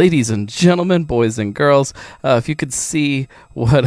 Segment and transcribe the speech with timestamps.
[0.00, 1.92] ladies and gentlemen, boys and girls,
[2.24, 3.84] uh, if you could see what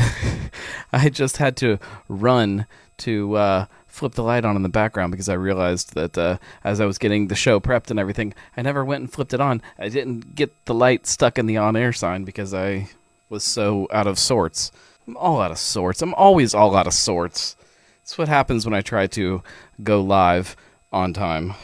[0.93, 2.67] I just had to run
[2.97, 6.79] to uh, flip the light on in the background because I realized that uh, as
[6.79, 9.63] I was getting the show prepped and everything, I never went and flipped it on.
[9.79, 12.89] I didn't get the light stuck in the on air sign because I
[13.29, 14.71] was so out of sorts.
[15.07, 16.03] I'm all out of sorts.
[16.03, 17.55] I'm always all out of sorts.
[18.03, 19.41] It's what happens when I try to
[19.81, 20.55] go live
[20.91, 21.55] on time.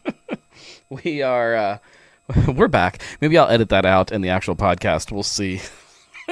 [0.88, 1.78] we are uh,
[2.54, 3.02] we're back.
[3.20, 5.10] Maybe I'll edit that out in the actual podcast.
[5.12, 5.60] We'll see.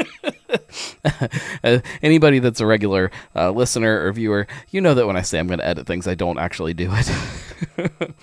[1.65, 5.39] uh, anybody that's a regular uh, listener or viewer, you know that when I say
[5.39, 8.15] I'm going to edit things, I don't actually do it.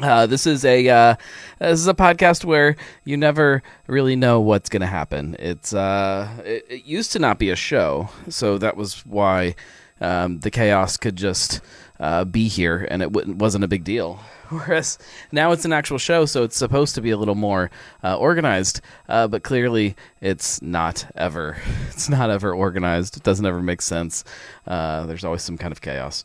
[0.00, 1.14] Uh, this is a uh,
[1.58, 5.36] this is a podcast where you never really know what's going to happen.
[5.38, 9.54] It's uh, it, it, used to not be a show, so that was why
[10.00, 11.60] um, the chaos could just
[12.00, 14.18] uh, be here, and it wasn't a big deal.
[14.52, 14.98] Whereas
[15.32, 17.70] now it's an actual show, so it's supposed to be a little more
[18.04, 21.56] uh, organized, uh, but clearly it's not ever.
[21.92, 23.16] It's not ever organized.
[23.16, 24.24] It doesn't ever make sense.
[24.66, 26.24] Uh, there's always some kind of chaos.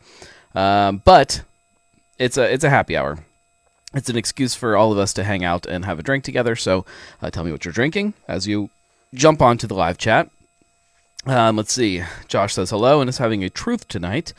[0.56, 1.44] Um, but
[2.18, 3.20] it's a it's a happy hour.
[3.94, 6.56] It's an excuse for all of us to hang out and have a drink together.
[6.56, 6.86] So
[7.22, 8.70] uh, tell me what you're drinking as you
[9.14, 10.30] jump onto the live chat.
[11.26, 12.04] Um, let's see.
[12.28, 14.34] Josh says hello and is having a truth tonight.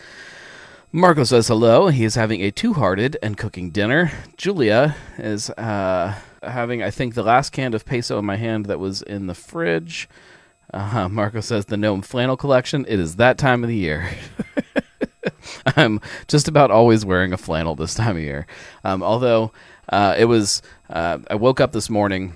[0.91, 1.89] Marco says hello.
[1.89, 4.11] He is having a two hearted and cooking dinner.
[4.39, 8.79] Julia is uh, having, I think, the last can of peso in my hand that
[8.79, 10.09] was in the fridge.
[10.73, 12.87] Uh, Marco says the gnome flannel collection.
[12.89, 14.09] It is that time of the year.
[15.77, 18.47] I'm just about always wearing a flannel this time of year.
[18.83, 19.53] Um, although
[19.91, 22.35] uh, it was, uh, I woke up this morning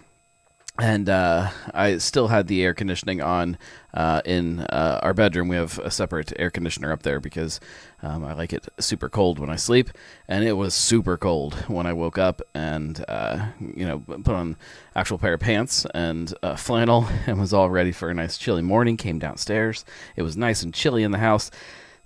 [0.78, 3.58] and uh, I still had the air conditioning on
[3.92, 5.48] uh, in uh, our bedroom.
[5.48, 7.60] We have a separate air conditioner up there because
[8.02, 9.90] um, I like it super cold when I sleep,
[10.28, 14.56] and it was super cold when I woke up and uh, you know put on
[14.96, 18.96] actual pair of pants and flannel and was all ready for a nice chilly morning.
[18.96, 19.84] Came downstairs.
[20.16, 21.50] It was nice and chilly in the house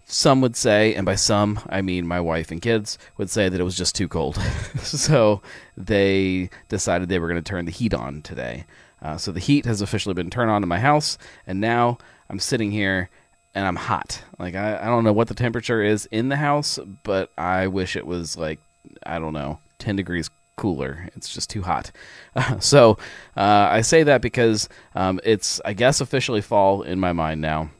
[0.08, 3.60] some would say, and by some I mean my wife and kids, would say that
[3.60, 4.36] it was just too cold.
[4.82, 5.42] so
[5.76, 8.64] they decided they were going to turn the heat on today.
[9.02, 11.98] Uh, so the heat has officially been turned on in my house, and now
[12.30, 13.10] I'm sitting here
[13.54, 14.22] and I'm hot.
[14.38, 17.96] Like I, I don't know what the temperature is in the house, but I wish
[17.96, 18.60] it was like
[19.04, 21.08] I don't know, 10 degrees cooler.
[21.16, 21.90] It's just too hot.
[22.36, 22.92] Uh, so
[23.36, 27.70] uh, I say that because um, it's I guess officially fall in my mind now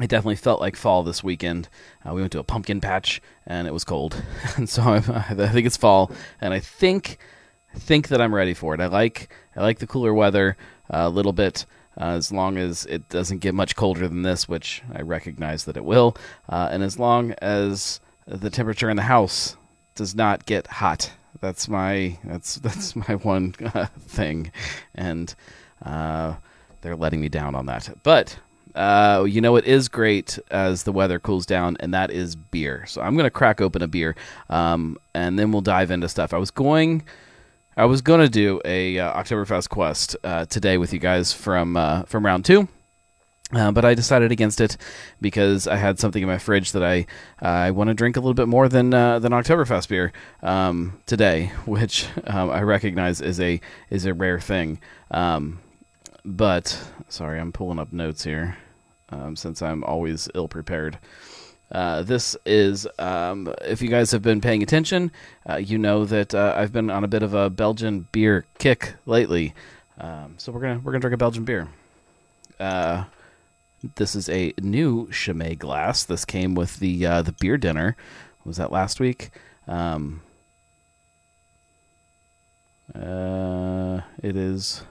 [0.00, 1.68] it definitely felt like fall this weekend.
[2.06, 4.22] Uh, we went to a pumpkin patch and it was cold,
[4.56, 7.18] and so I, I think it's fall, and I think
[7.74, 8.80] think that I'm ready for it.
[8.80, 10.56] I like I like the cooler weather
[10.92, 11.66] uh, a little bit.
[11.98, 15.78] Uh, as long as it doesn't get much colder than this, which I recognize that
[15.78, 16.14] it will,
[16.46, 19.56] uh, and as long as the temperature in the house
[19.94, 24.52] does not get hot, that's my that's that's my one uh, thing,
[24.94, 25.34] and
[25.82, 26.34] uh,
[26.82, 27.88] they're letting me down on that.
[28.02, 28.38] But
[28.76, 32.84] uh, you know, it is great as the weather cools down, and that is beer.
[32.86, 34.14] So I'm to crack open a beer,
[34.50, 36.34] um, and then we'll dive into stuff.
[36.34, 37.02] I was going,
[37.76, 42.02] I was to do a uh, Oktoberfest quest uh, today with you guys from uh,
[42.02, 42.68] from round two.
[43.52, 44.76] Uh, but I decided against it
[45.20, 47.06] because I had something in my fridge that I
[47.40, 50.12] I want to drink a little bit more than uh, than Oktoberfest beer
[50.42, 53.58] um, today, which um, I recognize is a
[53.88, 54.80] is a rare thing.
[55.10, 55.60] Um,
[56.26, 58.58] but sorry, I'm pulling up notes here
[59.16, 60.98] um, since I'm always ill prepared.
[61.70, 65.10] Uh, this is, um, if you guys have been paying attention,
[65.48, 68.94] uh, you know that uh, I've been on a bit of a Belgian beer kick
[69.04, 69.52] lately.
[69.98, 71.68] Um, so we're gonna we're gonna drink a Belgian beer.
[72.60, 73.04] Uh,
[73.96, 76.04] this is a new Chimay glass.
[76.04, 77.96] This came with the uh, the beer dinner.
[78.44, 79.30] Was that last week?
[79.66, 80.22] Um,
[82.94, 84.82] uh, it is.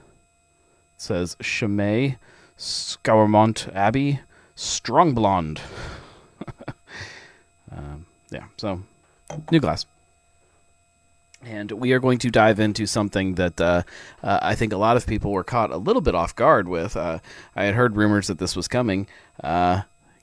[0.96, 2.16] It says Chimay
[2.58, 4.20] Scourmont Abbey,
[4.54, 5.60] Strong Blonde.
[7.72, 8.82] um, yeah, so
[9.50, 9.86] new glass.
[11.44, 13.82] And we are going to dive into something that uh,
[14.22, 16.96] uh, I think a lot of people were caught a little bit off guard with.
[16.96, 17.20] Uh,
[17.54, 19.06] I had heard rumors that this was coming.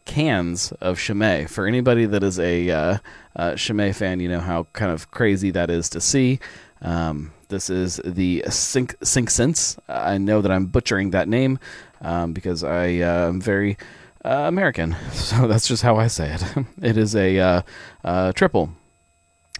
[0.06, 1.46] Cans of Chimay.
[1.48, 2.98] For anybody that is a uh,
[3.36, 6.40] uh, Chimay fan, you know how kind of crazy that is to see.
[6.82, 9.78] Um, this is the Cinq, Cinq Cents.
[9.88, 11.60] I know that I'm butchering that name
[12.02, 13.78] um, because I uh, am very
[14.26, 14.96] uh, American.
[15.14, 16.44] So that's just how I say it.
[16.82, 17.64] it is a
[18.04, 18.72] uh, triple.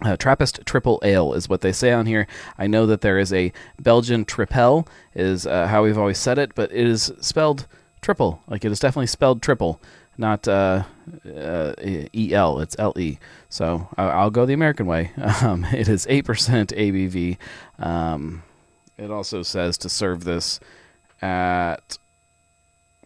[0.02, 2.26] Uh, Trappist triple ale is what they say on here.
[2.58, 6.54] I know that there is a Belgian tripel, is uh, how we've always said it,
[6.54, 7.66] but it is spelled
[8.02, 8.42] triple.
[8.48, 9.80] Like it is definitely spelled triple,
[10.16, 10.84] not uh,
[11.26, 12.60] uh, E L.
[12.60, 13.18] It's L E.
[13.48, 15.10] So I'll go the American way.
[15.42, 17.36] Um, it is eight percent ABV.
[17.78, 18.42] Um,
[18.96, 20.60] it also says to serve this
[21.20, 21.98] at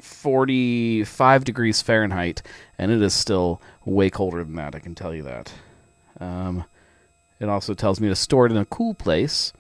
[0.00, 2.42] 45 degrees Fahrenheit,
[2.78, 4.74] and it is still way colder than that.
[4.74, 5.52] I can tell you that.
[6.20, 6.64] Um,
[7.40, 9.52] it also tells me to store it in a cool place.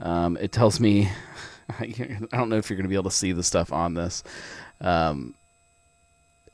[0.00, 1.10] Um, it tells me,
[1.80, 1.86] I
[2.30, 4.22] don't know if you're going to be able to see the stuff on this.
[4.80, 5.34] Um,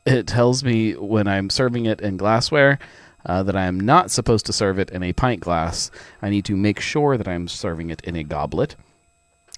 [0.04, 2.78] it tells me when I'm serving it in glassware
[3.24, 5.90] uh, that I am not supposed to serve it in a pint glass.
[6.20, 8.76] I need to make sure that I'm serving it in a goblet.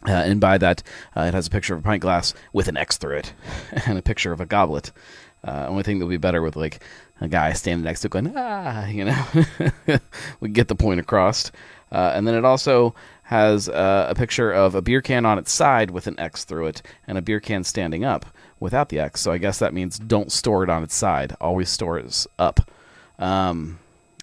[0.06, 0.82] Uh, and by that,
[1.17, 3.32] uh, it has a picture of a pint glass with an X through it,
[3.87, 4.93] and a picture of a goblet.
[5.43, 6.82] Uh, only thing that would be better with like
[7.20, 9.25] a guy standing next to it going ah, you know,
[10.40, 11.50] we get the point across.
[11.93, 15.52] Uh, and then it also has uh, a picture of a beer can on its
[15.52, 18.26] side with an X through it, and a beer can standing up
[18.61, 19.21] without the X.
[19.21, 21.37] So I guess that means don't store it on its side.
[21.41, 22.61] Always store it up.
[23.19, 23.79] Um,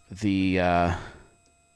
[0.10, 0.95] the uh,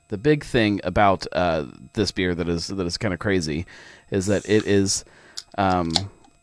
[0.09, 3.65] the big thing about uh, this beer that is that is kind of crazy
[4.11, 5.05] is that it is
[5.57, 5.91] um,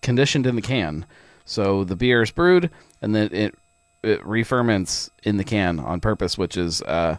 [0.01, 1.07] conditioned in the can.
[1.45, 2.71] So the beer is brewed
[3.01, 3.55] and then it
[4.03, 7.17] it re-ferments in the can on purpose, which is uh,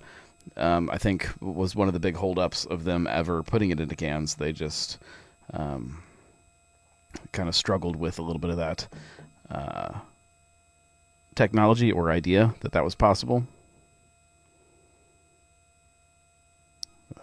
[0.57, 3.95] um, I think was one of the big holdups of them ever putting it into
[3.95, 4.35] cans.
[4.35, 4.99] They just
[5.53, 6.02] um,
[7.31, 8.87] kind of struggled with a little bit of that
[9.49, 9.99] uh,
[11.35, 13.45] technology or idea that that was possible.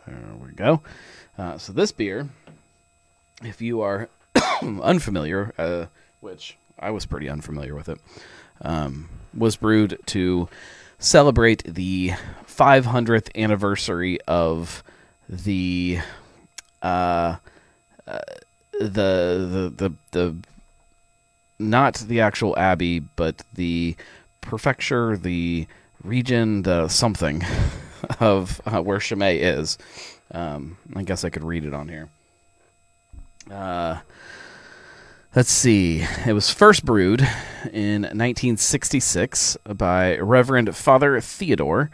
[0.06, 0.82] There we go.
[1.38, 2.28] Uh, so this beer,
[3.42, 4.08] if you are
[4.62, 5.86] unfamiliar, uh,
[6.20, 8.00] which I was pretty unfamiliar with it,
[8.62, 10.48] um, was brewed to
[10.98, 12.12] celebrate the
[12.46, 14.82] 500th anniversary of
[15.28, 16.00] the
[16.82, 17.36] uh,
[18.06, 18.18] uh,
[18.80, 20.36] the, the the the
[21.58, 23.94] not the actual abbey, but the
[24.40, 25.66] prefecture, the
[26.02, 27.44] region, the something
[28.20, 29.78] of uh, where Chimay is.
[30.32, 32.08] Um, I guess I could read it on here.
[33.50, 33.98] Uh,
[35.34, 36.04] let's see.
[36.26, 37.20] It was first brewed
[37.72, 41.90] in 1966 by Reverend Father Theodore.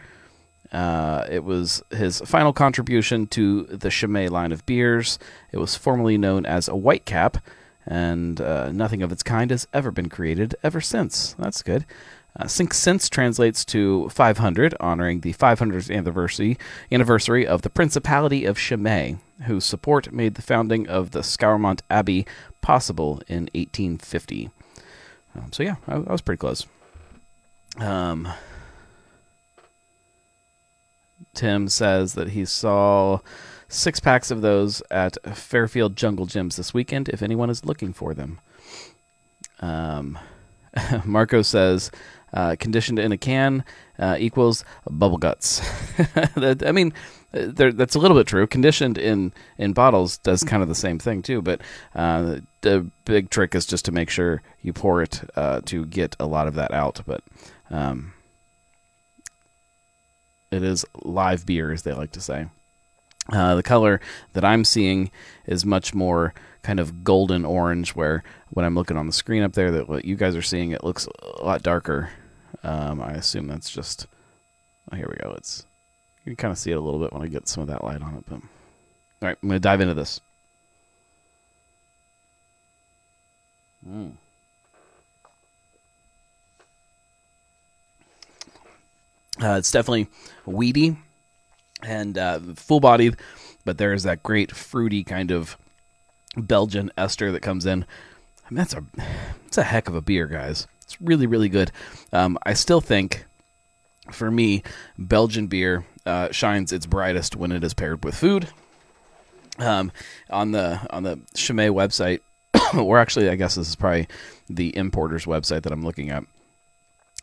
[0.72, 5.18] Uh, it was his final contribution to the Chimay line of beers.
[5.52, 7.40] It was formerly known as a Whitecap,
[7.86, 11.34] and uh, nothing of its kind has ever been created ever since.
[11.38, 11.86] That's good.
[12.38, 16.58] Uh, since translates to 500, honoring the 500th anniversary
[16.92, 22.26] anniversary of the Principality of Chimay, whose support made the founding of the Scourmont Abbey
[22.60, 24.50] possible in 1850.
[25.34, 26.66] Um, so yeah, I, I, was pretty close.
[27.78, 28.28] Um,
[31.36, 33.20] Tim says that he saw
[33.68, 37.08] six packs of those at Fairfield Jungle Jim's this weekend.
[37.08, 38.40] If anyone is looking for them.
[39.60, 40.18] Um,
[41.04, 41.90] Marco says
[42.32, 43.64] uh, conditioned in a can
[43.98, 45.60] uh, equals bubble guts.
[46.36, 46.92] that, I mean,
[47.32, 48.46] that's a little bit true.
[48.46, 51.60] Conditioned in in bottles does kind of the same thing too, but
[51.94, 56.16] uh, the big trick is just to make sure you pour it uh, to get
[56.18, 57.00] a lot of that out.
[57.06, 57.22] But
[57.70, 58.12] um,
[60.50, 62.46] it is live beer, as they like to say.
[63.32, 64.00] Uh, the color
[64.34, 65.10] that I'm seeing
[65.46, 69.54] is much more kind of golden orange, where when I'm looking on the screen up
[69.54, 72.10] there, that what you guys are seeing, it looks a lot darker.
[72.62, 74.06] Um, I assume that's just.
[74.92, 75.34] Oh, here we go.
[75.36, 75.66] It's
[76.24, 77.84] you can kind of see it a little bit when I get some of that
[77.84, 78.24] light on it.
[78.28, 78.40] But all
[79.22, 80.20] right, I'm going to dive into this.
[83.88, 84.12] Mm.
[89.42, 90.08] Uh, it's definitely
[90.46, 90.96] weedy
[91.82, 93.16] and uh, full bodied,
[93.64, 95.58] but there is that great fruity kind of
[96.36, 97.84] Belgian ester that comes in.
[98.44, 98.84] I mean, that's a
[99.46, 100.66] it's a heck of a beer, guys.
[100.82, 101.70] It's really really good.
[102.12, 103.26] Um, I still think,
[104.10, 104.62] for me,
[104.96, 108.48] Belgian beer uh, shines its brightest when it is paired with food.
[109.58, 109.90] Um,
[110.30, 112.20] on the on the Chimay website,
[112.74, 114.06] or actually, I guess this is probably
[114.48, 116.24] the importer's website that I'm looking at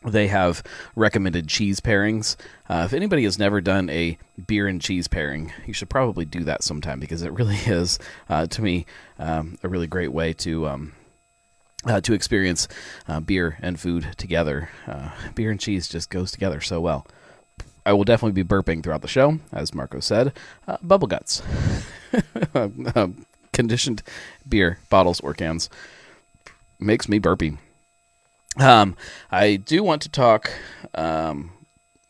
[0.04, 0.62] they have
[0.94, 2.36] recommended cheese pairings.
[2.68, 6.44] Uh, if anybody has never done a beer and cheese pairing, you should probably do
[6.44, 8.86] that sometime because it really is, uh, to me,
[9.18, 10.66] um, a really great way to.
[10.68, 10.92] Um,
[11.86, 12.66] uh, to experience
[13.08, 14.70] uh, beer and food together.
[14.86, 17.06] Uh, beer and cheese just goes together so well.
[17.84, 20.32] I will definitely be burping throughout the show, as Marco said.
[20.66, 21.42] Uh, bubble guts.
[23.52, 24.02] conditioned
[24.48, 25.68] beer, bottles, or cans.
[26.78, 27.58] Makes me burpy.
[28.58, 28.96] Um,
[29.30, 30.52] I do want to talk
[30.94, 31.50] um,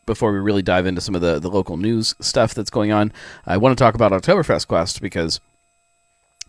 [0.05, 3.11] before we really dive into some of the, the local news stuff that's going on.
[3.45, 5.39] I want to talk about Oktoberfest Quest because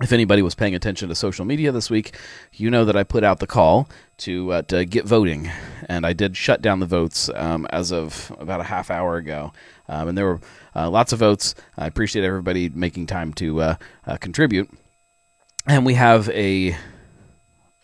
[0.03, 2.19] if anybody was paying attention to social media this week,
[2.53, 3.89] you know that I put out the call
[4.19, 5.51] to, uh, to get voting,
[5.89, 9.53] and I did shut down the votes um, as of about a half hour ago.
[9.89, 10.41] Um, and there were
[10.75, 11.55] uh, lots of votes.
[11.79, 13.75] I appreciate everybody making time to uh,
[14.07, 14.69] uh, contribute.
[15.67, 16.77] And we have a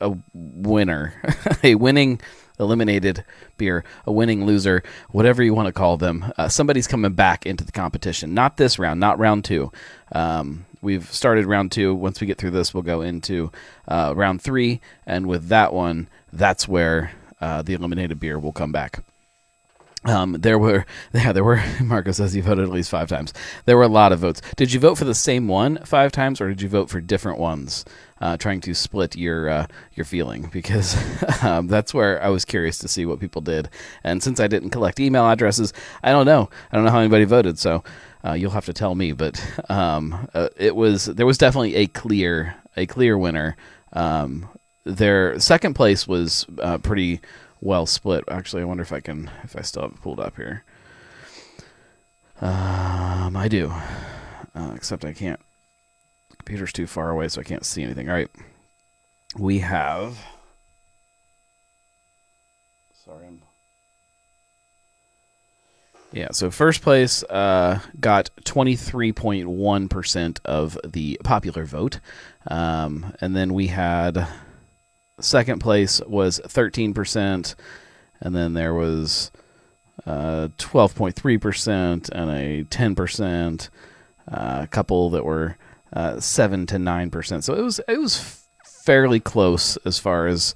[0.02, 1.14] a winner,
[1.62, 2.20] a winning
[2.58, 3.24] eliminated
[3.56, 6.32] beer, a winning loser, whatever you want to call them.
[6.36, 8.34] Uh, somebody's coming back into the competition.
[8.34, 9.72] Not this round, not round two.
[10.12, 11.94] Um, we've started round two.
[11.94, 13.50] Once we get through this, we'll go into
[13.88, 18.72] uh, round three, and with that one, that's where uh, the eliminated beer will come
[18.72, 19.02] back.
[20.04, 21.62] Um, there were, yeah, there were.
[21.80, 23.32] Marco says you voted at least five times.
[23.66, 24.42] There were a lot of votes.
[24.56, 27.38] Did you vote for the same one five times, or did you vote for different
[27.38, 27.84] ones?
[28.20, 30.96] Uh, trying to split your uh, your feeling because
[31.42, 33.68] um, that's where I was curious to see what people did.
[34.04, 35.72] And since I didn't collect email addresses,
[36.04, 36.48] I don't know.
[36.70, 37.58] I don't know how anybody voted.
[37.58, 37.82] So
[38.24, 39.12] uh, you'll have to tell me.
[39.12, 43.56] But um, uh, it was there was definitely a clear a clear winner.
[43.92, 44.48] Um,
[44.84, 47.20] their second place was uh, pretty
[47.62, 48.24] well split.
[48.28, 50.64] Actually, I wonder if I can if I still have it pulled up here.
[52.42, 53.72] Um, I do,
[54.54, 55.40] uh, except I can't.
[56.38, 58.08] Computer's too far away, so I can't see anything.
[58.08, 58.30] All right,
[59.38, 60.18] we have.
[63.04, 63.42] Sorry, I'm.
[66.12, 72.00] Yeah, so first place uh, got 23.1% of the popular vote.
[72.48, 74.28] Um, and then we had
[75.20, 77.54] second place was 13%.
[78.20, 79.30] And then there was
[80.06, 83.68] uh, 12.3% and a 10%,
[84.30, 85.56] uh, couple that were
[85.92, 87.42] uh, 7 to 9%.
[87.42, 90.54] So it was it was fairly close as far as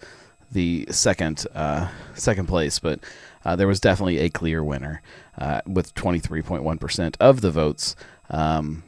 [0.52, 3.00] the second uh, second place, but
[3.44, 5.02] uh, there was definitely a clear winner
[5.38, 7.94] uh, with 23.1% of the votes.
[8.30, 8.84] Um,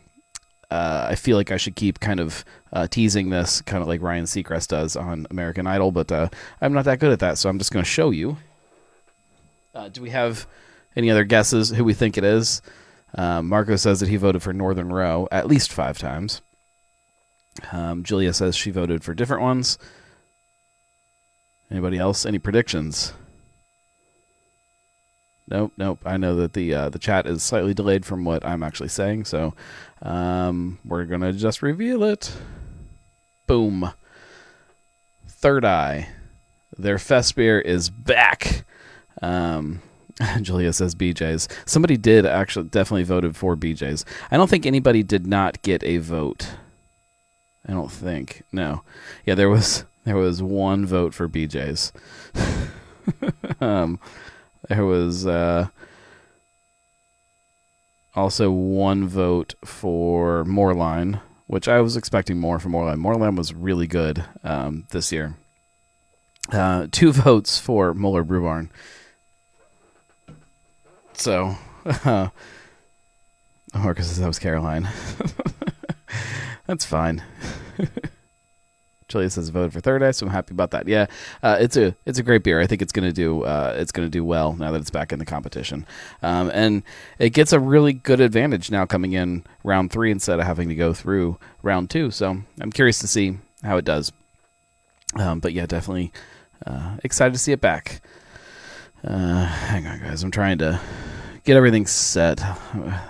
[0.71, 4.03] uh, I feel like I should keep kind of uh, teasing this, kind of like
[4.03, 6.29] Ryan Seacrest does on American Idol, but uh,
[6.61, 8.37] I'm not that good at that, so I'm just going to show you.
[9.75, 10.47] Uh, do we have
[10.97, 12.61] any other guesses who we think it is?
[13.15, 16.43] Um, Marco says that he voted for Northern Row at least five times.
[17.73, 19.79] Um, Julia says she voted for different ones.
[21.71, 22.27] Anybody else?
[22.27, 23.13] Any predictions?
[25.51, 26.03] Nope, nope.
[26.05, 29.25] I know that the uh, the chat is slightly delayed from what I'm actually saying,
[29.25, 29.55] so
[30.03, 32.33] um, we're gonna just reveal it.
[33.47, 33.91] Boom.
[35.27, 36.11] Third Eye.
[36.77, 38.65] Their fest beer is back.
[39.23, 39.81] Um,
[40.43, 41.49] Julia says BJ's.
[41.65, 44.05] Somebody did actually definitely voted for BJ's.
[44.31, 46.49] I don't think anybody did not get a vote.
[47.67, 48.43] I don't think.
[48.53, 48.83] No.
[49.25, 51.93] Yeah, there was there was one vote for BJ's.
[53.61, 53.99] um,
[54.69, 55.69] there was uh,
[58.15, 63.01] also one vote for Moerlein, which I was expecting more from Moerlein.
[63.01, 65.37] Moerlein was really good um, this year.
[66.53, 68.71] Uh, two votes for Moeller Brew Barn.
[71.15, 72.29] So, uh,
[73.75, 74.89] Marcus says that was Caroline.
[76.67, 77.23] That's fine.
[79.09, 80.87] Julia says voted for Third Eye, so I'm happy about that.
[80.87, 81.07] Yeah,
[81.43, 82.61] uh, it's a it's a great beer.
[82.61, 85.19] I think it's gonna do uh, it's gonna do well now that it's back in
[85.19, 85.87] the competition,
[86.23, 86.83] um, and
[87.19, 90.75] it gets a really good advantage now coming in round three instead of having to
[90.75, 92.11] go through round two.
[92.11, 94.13] So I'm curious to see how it does.
[95.15, 96.13] Um, but yeah, definitely
[96.67, 98.03] uh, excited to see it back.
[99.03, 100.23] Uh, hang on, guys.
[100.23, 100.81] I'm trying to
[101.45, 102.43] get everything set.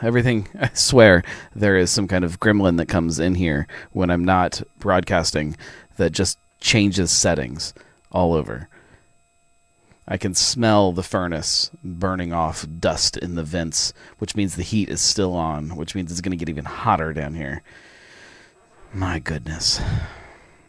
[0.02, 1.24] Everything, I swear,
[1.56, 5.56] there is some kind of gremlin that comes in here when I'm not broadcasting
[5.98, 7.74] that just changes settings
[8.10, 8.68] all over.
[10.10, 14.88] I can smell the furnace burning off dust in the vents, which means the heat
[14.88, 17.62] is still on, which means it's going to get even hotter down here.
[18.94, 19.82] My goodness.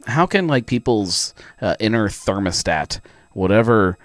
[0.05, 2.99] How can like people's uh, inner thermostat,
[3.31, 3.97] whatever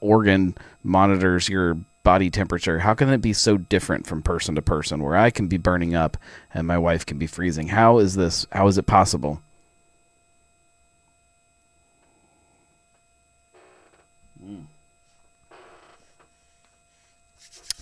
[0.00, 5.02] organ monitors your body temperature, how can it be so different from person to person
[5.02, 6.16] where I can be burning up
[6.54, 7.68] and my wife can be freezing?
[7.68, 9.42] How is this how is it possible?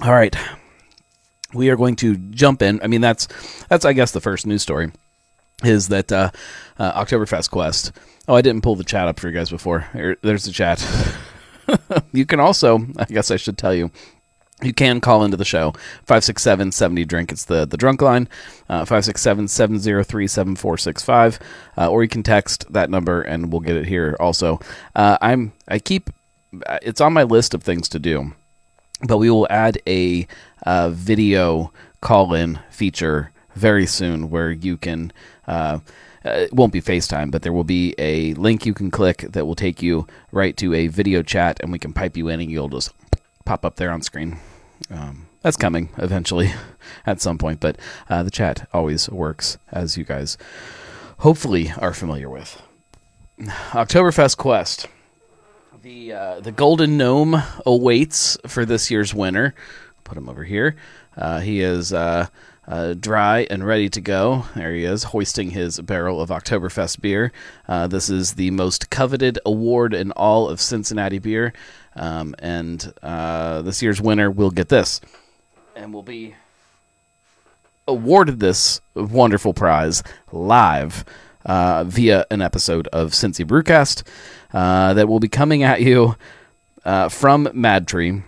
[0.00, 0.36] All right.
[1.54, 2.80] We are going to jump in.
[2.82, 3.26] I mean, that's
[3.68, 4.92] that's I guess the first news story
[5.64, 6.30] is that uh,
[6.78, 7.92] uh, Oktoberfest Quest.
[8.28, 9.86] Oh, I didn't pull the chat up for you guys before.
[10.22, 10.86] there's the chat.
[12.12, 13.90] you can also, I guess I should tell you,
[14.62, 15.70] you can call into the show
[16.06, 18.28] 567 70 drink it's the the drunk line
[18.68, 21.38] uh, 567 703 7465
[21.76, 24.58] uh, or you can text that number and we'll get it here also
[24.96, 26.10] uh, i'm i keep
[26.82, 28.32] it's on my list of things to do
[29.06, 30.26] but we will add a
[30.64, 35.12] uh, video call in feature very soon where you can.
[35.46, 35.80] Uh,
[36.24, 39.46] uh, it won't be FaceTime, but there will be a link you can click that
[39.46, 42.50] will take you right to a video chat, and we can pipe you in, and
[42.50, 42.92] you'll just
[43.44, 44.38] pop up there on screen.
[44.90, 46.52] Um, that's coming eventually
[47.06, 47.60] at some point.
[47.60, 47.78] But
[48.10, 50.36] uh, the chat always works, as you guys
[51.18, 52.60] hopefully are familiar with.
[53.40, 54.88] Oktoberfest Quest.
[55.82, 59.54] The uh, the golden gnome awaits for this year's winner.
[60.02, 60.74] Put him over here.
[61.16, 62.26] Uh, he is uh,
[62.66, 64.44] uh, dry and ready to go.
[64.56, 67.30] There he is, hoisting his barrel of Oktoberfest beer.
[67.68, 71.52] Uh, this is the most coveted award in all of Cincinnati beer,
[71.94, 75.00] um, and uh, this year's winner will get this,
[75.76, 76.34] and will be
[77.86, 81.04] awarded this wonderful prize live
[81.44, 84.02] uh, via an episode of Cincy Brewcast
[84.52, 86.16] uh, that will be coming at you
[86.84, 88.22] uh, from Madtree.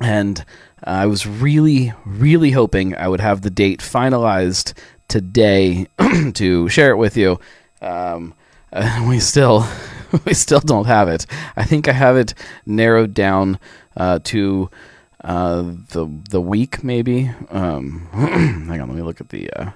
[0.00, 0.44] And
[0.84, 4.74] I was really, really hoping I would have the date finalized
[5.08, 5.86] today
[6.34, 7.40] to share it with you.
[7.80, 8.34] Um,
[9.08, 9.66] we still,
[10.24, 11.26] we still don't have it.
[11.56, 12.34] I think I have it
[12.66, 13.58] narrowed down
[13.96, 14.70] uh, to
[15.24, 17.30] uh, the the week maybe.
[17.50, 19.70] Um, hang on, let me look at the uh,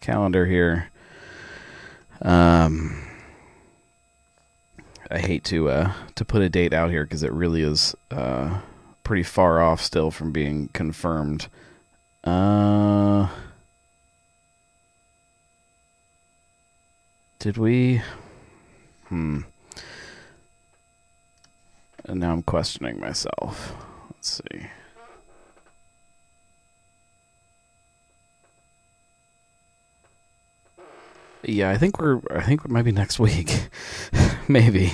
[0.00, 0.90] calendar here.
[2.22, 2.96] Um,
[5.10, 8.60] I hate to uh, to put a date out here because it really is uh,
[9.04, 11.48] pretty far off still from being confirmed.
[12.24, 13.28] Uh,
[17.38, 18.02] did we?
[19.08, 19.40] Hmm.
[22.04, 23.74] And now I'm questioning myself.
[24.10, 24.68] Let's see.
[31.44, 32.20] Yeah, I think we're.
[32.30, 33.68] I think it might be next week,
[34.48, 34.92] maybe.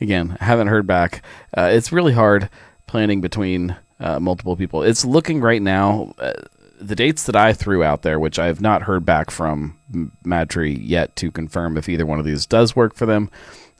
[0.00, 1.22] Again, I haven't heard back.
[1.56, 2.48] Uh, it's really hard
[2.86, 4.82] planning between uh, multiple people.
[4.82, 6.14] It's looking right now.
[6.18, 6.32] Uh,
[6.80, 9.78] the dates that I threw out there, which I have not heard back from
[10.24, 13.30] Madtree yet to confirm if either one of these does work for them.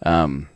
[0.04, 0.48] Um,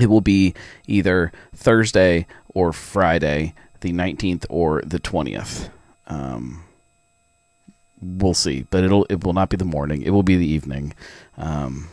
[0.00, 0.54] it will be
[0.86, 5.70] either Thursday or Friday, the 19th or the 20th.
[6.06, 6.64] Um,
[8.00, 10.02] we'll see, but it'll it will not be the morning.
[10.02, 10.94] It will be the evening.
[11.36, 11.88] Um,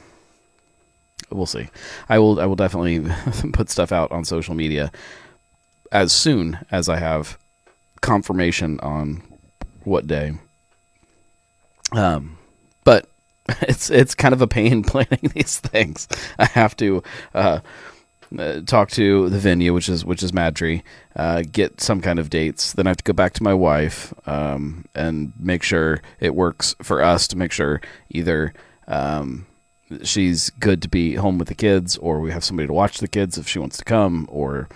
[1.29, 1.69] we'll see.
[2.09, 3.05] I will I will definitely
[3.53, 4.91] put stuff out on social media
[5.91, 7.37] as soon as I have
[8.01, 9.23] confirmation on
[9.83, 10.33] what day.
[11.91, 12.37] Um,
[12.83, 13.07] but
[13.61, 16.07] it's it's kind of a pain planning these things.
[16.37, 17.59] I have to uh,
[18.37, 20.83] uh, talk to the venue, which is which is Madtree,
[21.15, 22.73] uh, get some kind of dates.
[22.73, 26.75] Then I have to go back to my wife um, and make sure it works
[26.81, 28.53] for us to make sure either
[28.87, 29.45] um,
[30.03, 33.07] she's good to be home with the kids, or we have somebody to watch the
[33.07, 34.67] kids if she wants to come, or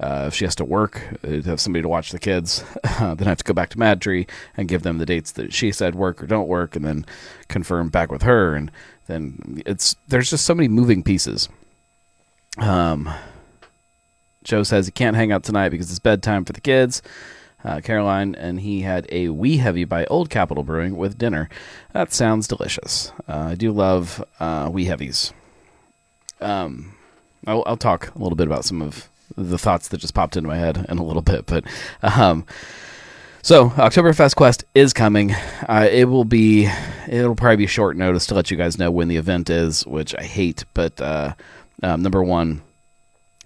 [0.00, 2.64] uh, if she has to work, uh, to have somebody to watch the kids.
[2.98, 5.72] then I have to go back to Madtree and give them the dates that she
[5.72, 7.06] said work or don't work, and then
[7.48, 8.54] confirm back with her.
[8.54, 8.70] And
[9.06, 11.48] then it's there's just so many moving pieces.
[12.58, 13.12] Um,
[14.42, 17.02] Joe says he can't hang out tonight because it's bedtime for the kids.
[17.62, 21.48] Uh, Caroline and he had a wee heavy by Old Capitol Brewing with dinner.
[21.92, 23.12] That sounds delicious.
[23.28, 25.32] Uh, I do love uh, wee heavies.
[26.40, 26.94] Um,
[27.46, 30.48] I'll, I'll, talk a little bit about some of the thoughts that just popped into
[30.48, 31.64] my head in a little bit, but
[32.02, 32.46] um,
[33.42, 35.32] so Oktoberfest Quest is coming.
[35.68, 36.70] Uh, it will be,
[37.08, 40.14] it'll probably be short notice to let you guys know when the event is, which
[40.16, 41.34] I hate, but uh,
[41.82, 42.62] um, number one,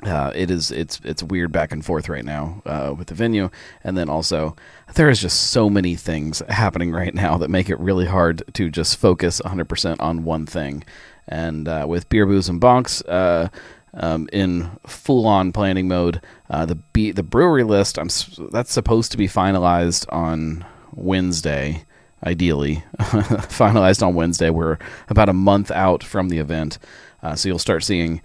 [0.02, 3.50] uh, it is it's it's weird back and forth right now uh, with the venue,
[3.82, 4.54] and then also
[4.94, 8.70] there is just so many things happening right now that make it really hard to
[8.70, 10.84] just focus 100% on one thing.
[11.26, 13.48] And uh, with beer, booze, and bonks uh,
[13.94, 16.20] um, in full-on planning mode,
[16.50, 18.08] uh, the be- the brewery list I'm
[18.50, 21.84] that's supposed to be finalized on Wednesday,
[22.24, 24.50] ideally finalized on Wednesday.
[24.50, 26.78] We're about a month out from the event.
[27.24, 28.20] Uh, so you'll start seeing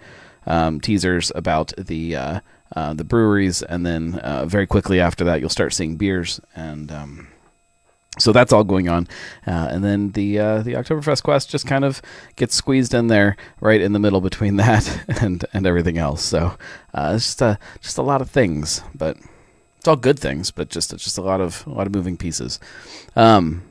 [0.46, 2.40] um, teasers about the uh,
[2.76, 6.92] uh, the breweries, and then uh, very quickly after that, you'll start seeing beers, and
[6.92, 7.28] um,
[8.18, 9.08] so that's all going on.
[9.46, 12.00] Uh, and then the uh, the Oktoberfest Quest just kind of
[12.36, 16.22] gets squeezed in there, right in the middle between that and and everything else.
[16.22, 16.56] So
[16.94, 19.16] it's just a just a lot of things, but
[19.78, 22.60] it's all good things, but just just a lot of a lot of moving pieces.
[23.16, 23.62] Um,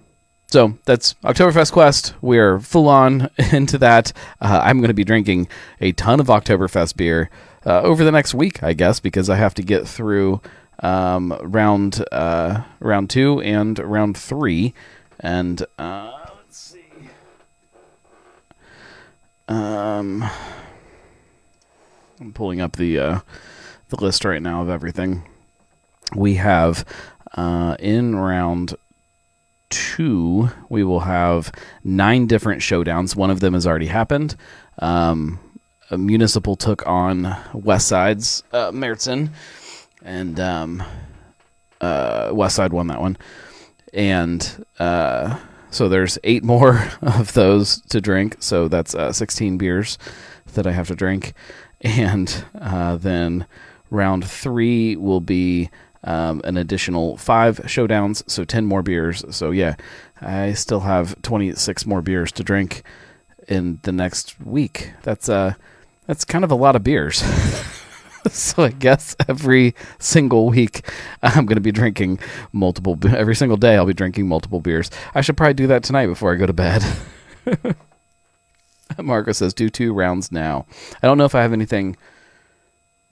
[0.49, 2.15] so that's Oktoberfest Quest.
[2.21, 4.11] We're full on into that.
[4.41, 5.47] Uh, I'm going to be drinking
[5.79, 7.29] a ton of Oktoberfest beer
[7.65, 10.41] uh, over the next week, I guess, because I have to get through
[10.81, 14.73] um, round uh, round two and round three.
[15.19, 16.85] And uh, let's see.
[19.47, 20.27] Um,
[22.19, 23.19] I'm pulling up the uh,
[23.89, 25.27] the list right now of everything
[26.15, 26.85] we have
[27.35, 28.75] uh, in round
[29.69, 31.51] two, we will have
[31.83, 33.15] nine different showdowns.
[33.15, 34.35] One of them has already happened.
[34.79, 35.39] Um,
[35.91, 38.71] Municipal took on West Side's uh,
[40.03, 40.83] and um,
[41.81, 43.17] uh, West Side won that one,
[43.93, 45.39] and uh,
[45.71, 48.37] so there's eight more of those to drink.
[48.39, 49.97] So that's uh, 16 beers
[50.53, 51.33] that I have to drink,
[51.81, 53.45] and uh, then
[53.89, 55.69] round three will be
[56.03, 59.23] um, an additional five showdowns, so 10 more beers.
[59.35, 59.75] So yeah,
[60.21, 62.83] I still have 26 more beers to drink
[63.47, 64.91] in the next week.
[65.03, 65.53] That's uh,
[66.07, 67.17] that's kind of a lot of beers.
[68.31, 70.85] so I guess every single week
[71.21, 72.19] I'm going to be drinking
[72.51, 72.97] multiple.
[73.05, 74.89] Every single day I'll be drinking multiple beers.
[75.13, 76.83] I should probably do that tonight before I go to bed.
[78.97, 80.65] Marco says do two rounds now.
[81.01, 81.95] I don't know if I have anything.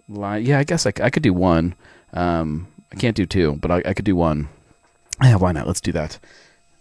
[0.10, 1.76] Li- yeah, I guess I, I could do one.
[2.14, 4.50] Um, I can't do two, but I, I could do one.
[5.22, 5.68] Yeah, why not?
[5.68, 6.20] Let's do that.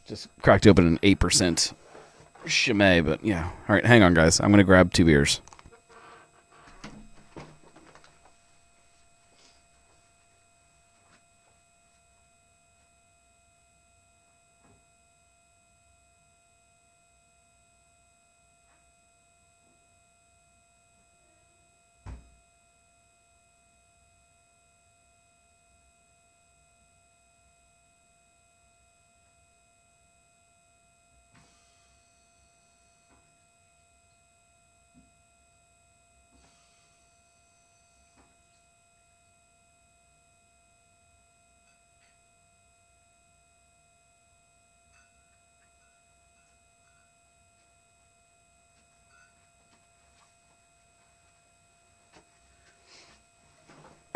[0.06, 1.72] Just cracked open an eight percent
[2.46, 3.50] Chimay, but yeah.
[3.68, 4.40] All right, hang on, guys.
[4.40, 5.40] I'm gonna grab two beers.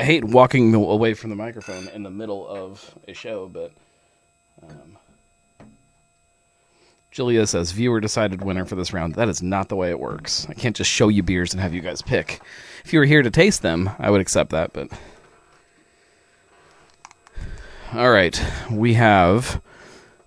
[0.01, 3.71] I hate walking away from the microphone in the middle of a show, but
[4.63, 4.97] um,
[7.11, 9.17] Julia says viewer decided winner for this round.
[9.17, 10.47] That is not the way it works.
[10.49, 12.41] I can't just show you beers and have you guys pick.
[12.83, 14.89] If you were here to taste them, I would accept that, but
[17.93, 19.61] all right, we have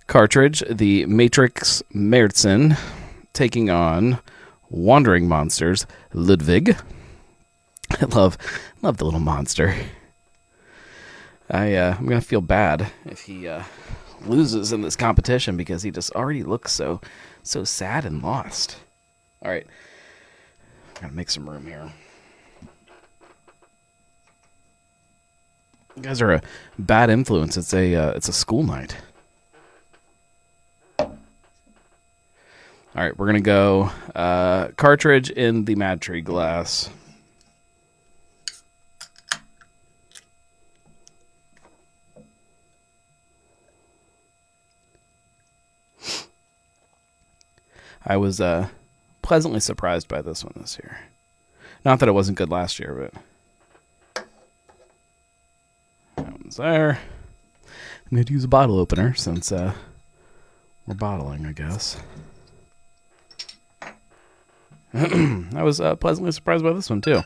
[0.05, 2.77] cartridge the Matrix Märzen
[3.33, 4.19] taking on
[4.69, 6.77] Wandering Monsters Ludwig.
[8.01, 8.37] I love
[8.81, 9.75] love the little monster.
[11.49, 13.63] I uh, I'm gonna feel bad if he uh,
[14.25, 17.01] loses in this competition because he just already looks so
[17.43, 18.77] so sad and lost.
[19.43, 19.67] All right,
[20.99, 21.91] gotta make some room here.
[25.95, 26.41] You guys are a
[26.79, 27.57] bad influence.
[27.57, 28.97] It's a uh, it's a school night.
[30.99, 31.09] All
[32.95, 36.89] right, we're gonna go uh, cartridge in the Mad Tree glass.
[48.05, 48.67] I was uh,
[49.21, 50.99] pleasantly surprised by this one this year.
[51.85, 53.11] Not that it wasn't good last year,
[54.15, 54.25] but
[56.15, 56.99] that one's there.
[58.05, 59.73] I'm going to use a bottle opener since uh,
[60.85, 61.97] we're bottling, I guess.
[64.93, 67.21] I was uh, pleasantly surprised by this one too.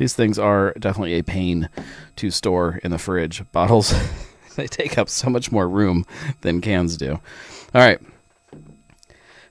[0.00, 1.68] These things are definitely a pain
[2.16, 3.44] to store in the fridge.
[3.52, 3.92] Bottles,
[4.56, 6.06] they take up so much more room
[6.40, 7.20] than cans do.
[7.74, 8.00] All right.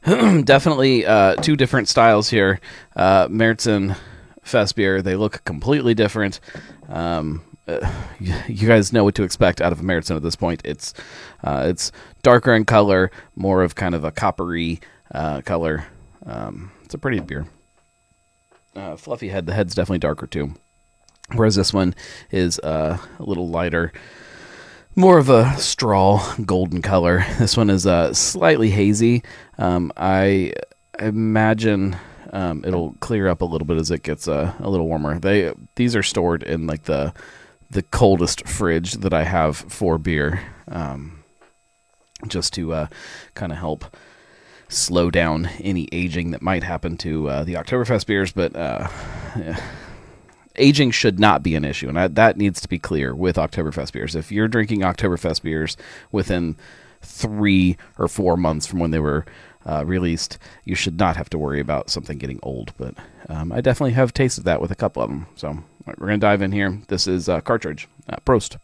[0.46, 2.60] definitely uh, two different styles here.
[2.96, 3.96] Uh, Märzen
[4.42, 6.40] Fest beer, they look completely different.
[6.88, 7.88] Um, uh,
[8.20, 10.64] you, guys know what to expect out of a Märzen at this point.
[10.66, 10.96] It's
[11.44, 11.92] uh, it's
[12.24, 14.80] darker in color, more of kind of a coppery
[15.14, 15.86] uh, color.
[16.26, 17.46] Um, it's a pretty beer
[18.76, 19.46] uh, fluffy head.
[19.46, 20.54] The head's definitely darker too,
[21.34, 21.96] whereas this one
[22.32, 23.92] is uh, a little lighter,
[24.96, 27.26] more of a straw golden color.
[27.38, 29.24] This one is uh, slightly hazy.
[29.58, 30.54] Um, I
[31.00, 31.96] imagine
[32.34, 35.20] um, it'll clear up a little bit as it gets uh, a little warmer.
[35.20, 37.14] They these are stored in like the
[37.70, 41.24] the coldest fridge that I have for beer, um,
[42.28, 42.88] just to uh,
[43.36, 43.86] kind of help
[44.70, 48.88] slow down any aging that might happen to uh, the Oktoberfest beers, but uh,
[49.38, 49.60] yeah.
[50.56, 53.92] aging should not be an issue, and I, that needs to be clear with Oktoberfest
[53.92, 54.16] beers.
[54.16, 55.76] If you're drinking Oktoberfest beers
[56.12, 56.56] within
[57.02, 59.26] three or four months from when they were
[59.66, 62.74] uh, released, you should not have to worry about something getting old.
[62.78, 62.96] But
[63.28, 65.28] um, I definitely have tasted that with a couple of them.
[65.36, 65.50] So
[65.86, 66.80] right, we're gonna dive in here.
[66.88, 67.88] This is uh, cartridge.
[68.08, 68.58] Uh, Prost.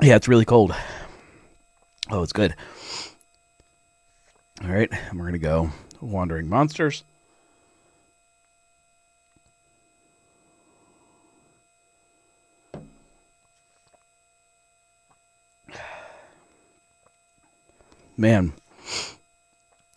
[0.00, 0.74] Yeah, it's really cold.
[2.10, 2.54] Oh, it's good.
[4.62, 7.04] All right, we're going to go Wandering Monsters.
[18.18, 18.52] man,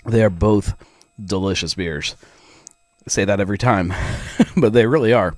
[0.06, 0.76] they are both
[1.24, 2.16] delicious beers.
[3.06, 3.94] I say that every time,
[4.56, 5.34] but they really are.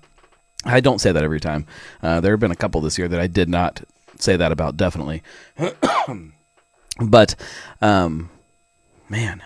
[0.66, 1.66] I don't say that every time.
[2.02, 3.82] Uh, there have been a couple this year that I did not
[4.24, 5.22] say that about, definitely.
[7.00, 7.36] but,
[7.82, 8.30] um,
[9.10, 9.44] man,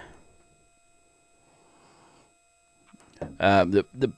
[3.39, 4.11] uh, the the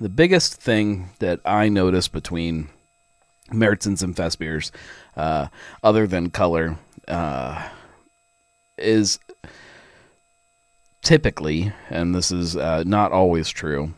[0.00, 2.68] the biggest thing that I noticed between
[3.50, 4.72] Märzen's and Fest beers,
[5.16, 5.48] uh,
[5.82, 7.68] other than color, uh,
[8.78, 9.18] is
[11.02, 13.94] typically, and this is uh, not always true,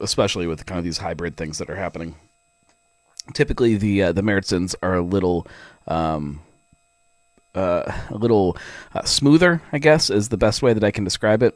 [0.00, 2.14] especially with kind of these hybrid things that are happening.
[3.34, 5.46] Typically, the uh, the Märzens are a little.
[5.86, 6.40] Um,
[7.54, 8.56] uh, a little
[8.94, 11.54] uh, smoother, I guess, is the best way that I can describe it.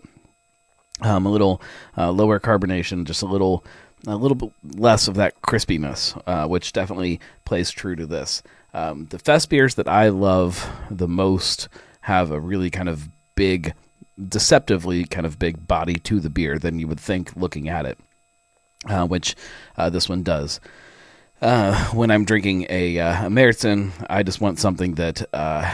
[1.01, 1.63] Um, a little
[1.97, 3.65] uh, lower carbonation, just a little,
[4.07, 8.43] a little bit less of that crispiness, uh, which definitely plays true to this.
[8.75, 11.69] Um, the fest beers that I love the most
[12.03, 13.75] have a really kind of big,
[14.29, 17.99] deceptively kind of big body to the beer than you would think looking at it,
[18.87, 19.35] uh, which
[19.77, 20.61] uh, this one does.
[21.41, 25.71] Uh, when I'm drinking a, uh, a Märzen, I just want something that, uh,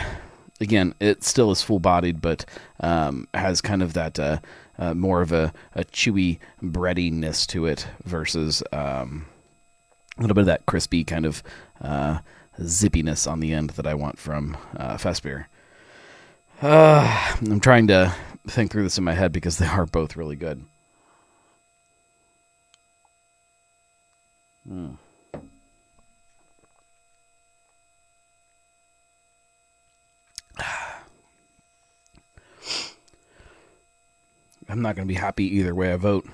[0.60, 2.44] again, it still is full bodied, but
[2.80, 4.38] um, has kind of that uh,
[4.78, 9.26] uh, more of a, a chewy breadiness to it versus um,
[10.18, 11.42] a little bit of that crispy kind of
[11.80, 12.18] uh,
[12.58, 15.48] zippiness on the end that I want from uh, beer.
[16.60, 18.14] Uh, I'm trying to
[18.48, 20.64] think through this in my head because they are both really good.
[24.68, 24.94] Hmm.
[34.68, 36.26] I'm not going to be happy either way I vote.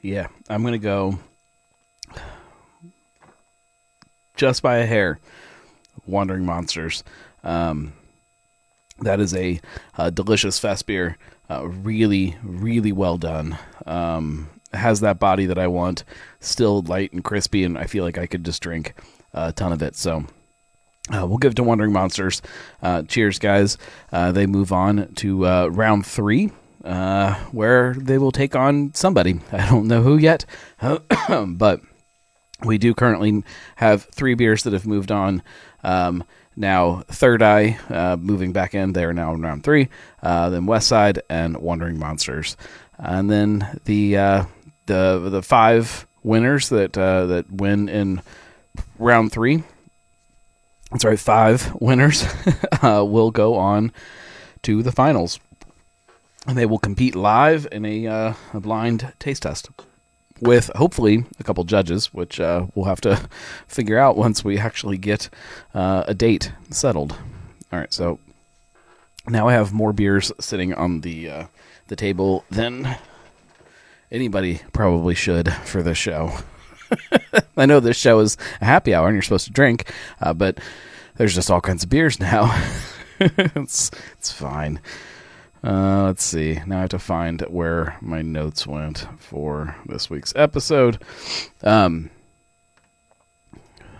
[0.00, 1.18] Yeah, I'm going to go
[4.36, 5.18] just by a hair.
[6.06, 7.04] Wandering Monsters.
[7.44, 7.92] Um,
[9.00, 9.60] that is a,
[9.98, 11.18] a delicious fest beer.
[11.50, 13.58] Uh, really, really well done.
[13.86, 16.04] Um, has that body that I want,
[16.40, 18.94] still light and crispy, and I feel like I could just drink
[19.32, 19.96] a ton of it.
[19.96, 20.26] So
[21.10, 22.42] uh, we'll give to Wandering Monsters.
[22.82, 23.78] Uh, cheers, guys.
[24.12, 26.52] Uh, they move on to uh, round three.
[27.50, 29.40] Where they will take on somebody.
[29.52, 30.44] I don't know who yet,
[31.46, 31.80] but
[32.64, 33.42] we do currently
[33.76, 35.42] have three beers that have moved on.
[35.82, 36.24] Um,
[36.58, 38.92] now, Third Eye uh, moving back in.
[38.92, 39.88] They are now in round three.
[40.22, 42.56] Uh, then West Side and Wandering Monsters,
[42.98, 44.44] and then the uh,
[44.86, 48.22] the the five winners that uh, that win in
[48.98, 49.62] round three.
[50.90, 52.24] I'm sorry, five winners
[52.82, 53.92] uh, will go on
[54.62, 55.38] to the finals,
[56.46, 59.68] and they will compete live in a, uh, a blind taste test
[60.40, 63.16] with hopefully a couple judges, which uh, we'll have to
[63.66, 65.28] figure out once we actually get
[65.74, 67.12] uh, a date settled.
[67.72, 68.18] All right, so
[69.26, 71.46] now I have more beers sitting on the uh,
[71.88, 72.96] the table than
[74.10, 76.38] anybody probably should for this show.
[77.56, 80.58] I know this show is a happy hour and you're supposed to drink, uh, but
[81.16, 82.54] there's just all kinds of beers now.
[83.20, 84.80] it's it's fine.
[85.62, 86.60] Uh, let's see.
[86.66, 91.02] Now I have to find where my notes went for this week's episode.
[91.62, 92.10] Um,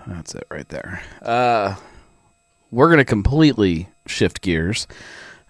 [0.07, 1.03] that's it right there.
[1.21, 1.75] Uh,
[2.71, 4.87] we're going to completely shift gears.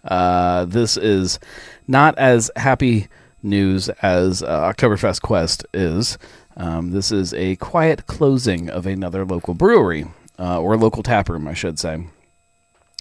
[0.05, 1.39] Uh, this is
[1.87, 3.09] not as happy
[3.43, 6.17] news as uh, Oktoberfest Quest is.
[6.57, 10.07] Um, this is a quiet closing of another local brewery,
[10.39, 12.07] uh, or local tap room, I should say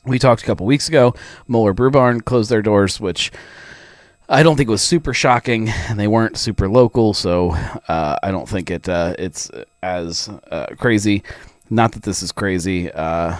[0.07, 1.13] we talked a couple weeks ago.
[1.47, 3.31] Moeller Brew Barn closed their doors, which
[4.29, 7.51] I don't think was super shocking, and they weren't super local, so
[7.87, 9.49] uh, I don't think it uh, it's
[9.81, 11.23] as uh, crazy.
[11.69, 12.91] Not that this is crazy.
[12.91, 13.35] Uh,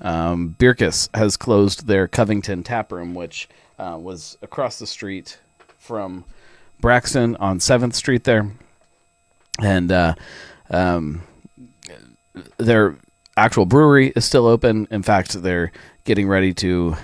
[0.00, 5.38] um, Birkus has closed their Covington tap room, which uh, was across the street
[5.78, 6.24] from
[6.80, 8.50] Braxton on Seventh Street there,
[9.60, 10.14] and uh,
[10.70, 11.22] um,
[12.58, 12.96] their
[13.36, 14.86] actual brewery is still open.
[14.90, 15.72] In fact, they're
[16.04, 16.96] getting ready to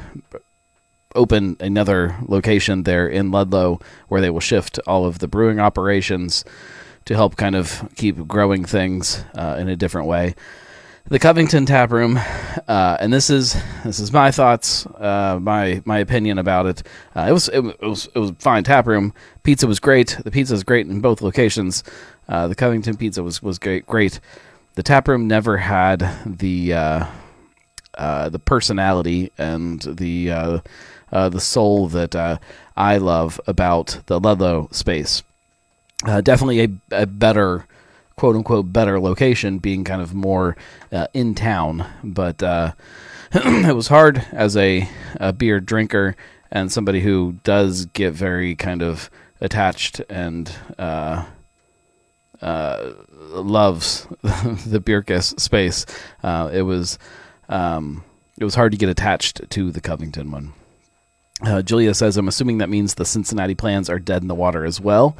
[1.14, 6.44] open another location there in Ludlow where they will shift all of the brewing operations
[7.04, 10.34] to help kind of keep growing things uh, in a different way.
[11.06, 12.18] The Covington Tap Room,
[12.68, 16.82] uh, and this is this is my thoughts, uh, my my opinion about it.
[17.16, 19.14] Uh, it was it, was it was fine tap room.
[19.42, 20.18] Pizza was great.
[20.22, 21.82] The pizza is great in both locations.
[22.28, 23.86] Uh, the Covington pizza was was great.
[23.86, 24.20] Great.
[24.74, 26.74] The tap room never had the
[27.98, 30.60] uh, the personality and the uh,
[31.10, 32.38] uh, the soul that uh,
[32.76, 35.24] I love about the Ludlow space.
[36.06, 36.68] Uh, definitely a,
[37.02, 37.66] a better
[38.14, 40.56] quote unquote better location, being kind of more
[41.12, 41.84] in town.
[42.04, 42.40] But
[43.32, 46.14] it was hard as a, a, beer drinker
[46.52, 50.54] and somebody who does get very kind of attached and
[52.40, 55.84] loves the Bircus space.
[56.22, 56.98] It was
[57.48, 58.04] um,
[58.38, 60.52] it was hard to get attached to the Covington one.
[61.42, 64.64] Uh, Julia says, I'm assuming that means the Cincinnati plans are dead in the water
[64.64, 65.16] as well.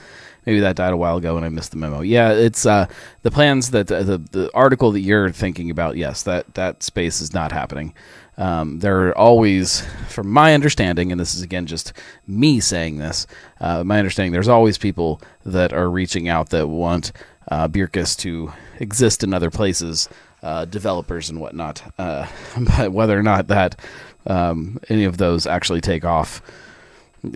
[0.47, 2.01] Maybe that died a while ago and I missed the memo.
[2.01, 2.87] Yeah, it's uh,
[3.23, 5.97] the plans that the, the article that you're thinking about.
[5.97, 7.95] Yes, that, that space is not happening.
[8.37, 11.93] Um, there are always, from my understanding, and this is again just
[12.27, 13.27] me saying this,
[13.61, 17.13] uh, my understanding, there's always people that are reaching out that want
[17.51, 20.09] uh, Bircus to exist in other places,
[20.43, 21.83] uh, developers and whatnot.
[21.99, 22.27] Uh,
[22.77, 23.79] but whether or not that
[24.27, 26.43] um, any of those actually take off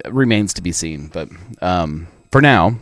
[0.06, 1.08] remains to be seen.
[1.08, 1.28] But
[1.60, 2.76] um, for now,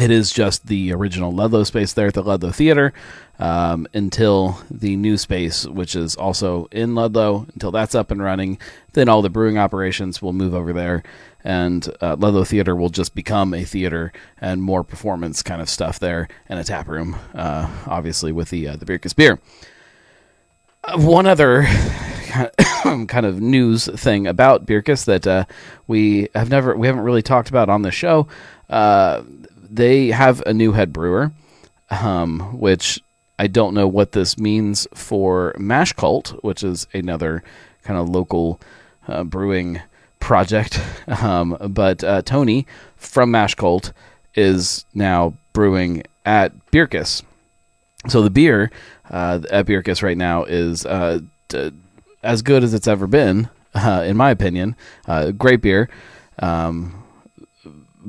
[0.00, 2.92] it is just the original Ludlow space there at the Ludlow Theater
[3.38, 8.58] um, until the new space, which is also in Ludlow, until that's up and running.
[8.92, 11.02] Then all the brewing operations will move over there,
[11.44, 15.98] and uh, Ludlow Theater will just become a theater and more performance kind of stuff
[15.98, 19.40] there, and a tap room, uh, obviously with the uh, the Bircus beer.
[20.84, 21.64] Uh, one other
[22.82, 25.44] kind of news thing about Bircus that uh,
[25.86, 28.28] we have never we haven't really talked about on the show.
[29.70, 31.32] They have a new head brewer,
[31.90, 33.00] um, which
[33.38, 37.42] I don't know what this means for Mash Cult, which is another
[37.82, 38.60] kind of local
[39.06, 39.80] uh, brewing
[40.20, 40.80] project.
[41.08, 43.94] Um, but uh, Tony from Mash Cult
[44.34, 47.22] is now brewing at Bircus.
[48.08, 48.70] So the beer
[49.10, 51.72] uh, at Bircus right now is uh, d-
[52.22, 54.76] as good as it's ever been, uh, in my opinion.
[55.06, 55.88] Uh, great beer,
[56.40, 57.02] um,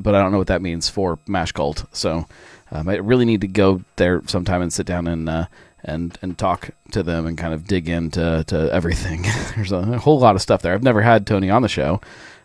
[0.01, 1.85] but I don't know what that means for Mash Cult.
[1.91, 2.25] So
[2.71, 5.45] um, I really need to go there sometime and sit down and uh,
[5.83, 9.23] and and talk to them and kind of dig into to everything.
[9.55, 10.73] There's a, whole lot of stuff there.
[10.73, 12.01] I've never had Tony on the show,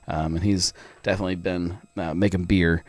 [0.09, 2.85] um, and he's definitely been uh, making beer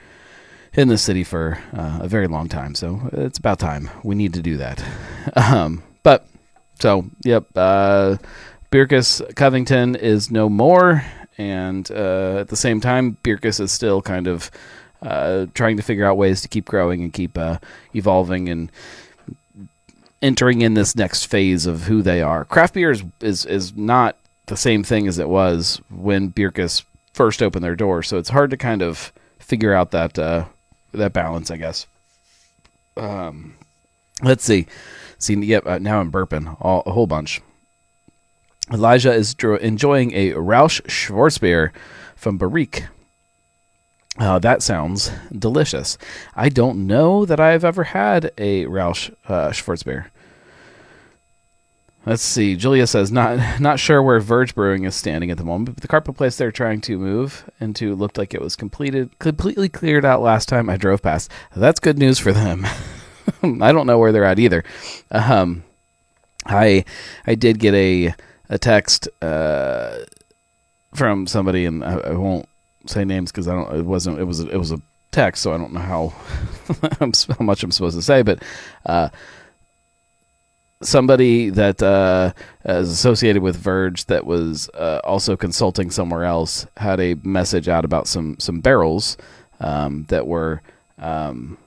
[0.74, 2.76] in the city for uh, a very long time.
[2.76, 4.84] So it's about time we need to do that.
[5.36, 6.28] Um, but
[6.80, 8.18] so yep, uh,
[8.72, 11.04] Bircus Covington is no more,
[11.38, 14.52] and uh, at the same time, Bircus is still kind of
[15.02, 17.58] uh, trying to figure out ways to keep growing and keep uh,
[17.94, 18.72] evolving and
[20.22, 22.46] entering in this next phase of who they are.
[22.46, 24.18] Craft beer is, is, is not
[24.48, 28.50] the same thing as it was when Bircus first opened their doors, so it's hard
[28.52, 30.46] to kind of figure out that uh,
[30.92, 31.88] that balance, I guess.
[32.98, 33.56] Um,
[34.24, 34.68] let's see.
[35.18, 35.66] See, yep.
[35.66, 37.42] Uh, now I'm burping all, a whole bunch.
[38.72, 41.72] Elijah is dro- enjoying a Rausch Schwarzbier
[42.16, 42.86] from Barrique.
[44.18, 45.98] Uh, that sounds delicious.
[46.36, 50.06] I don't know that I've ever had a Rausch uh, Schwarzbier.
[52.06, 52.56] Let's see.
[52.56, 55.88] Julia says not not sure where Verge Brewing is standing at the moment, but the
[55.88, 60.22] carpet place they're trying to move into looked like it was completed completely cleared out
[60.22, 61.32] last time I drove past.
[61.56, 62.66] That's good news for them.
[63.44, 64.64] I don't know where they're at either.
[65.10, 65.64] Um,
[66.46, 66.86] I
[67.26, 68.14] I did get a
[68.50, 70.00] a text uh,
[70.94, 72.48] from somebody, and I, I won't
[72.86, 73.76] say names because I don't.
[73.76, 74.20] It wasn't.
[74.20, 74.40] It was.
[74.40, 74.82] It was a
[75.12, 76.14] text, so I don't know how
[77.00, 78.22] how much I'm supposed to say.
[78.22, 78.44] But
[78.86, 79.10] uh,
[80.82, 82.34] somebody that uh,
[82.66, 87.86] is associated with Verge that was uh, also consulting somewhere else had a message out
[87.86, 89.18] about some some barrels
[89.60, 90.62] um, that were
[91.00, 91.58] um,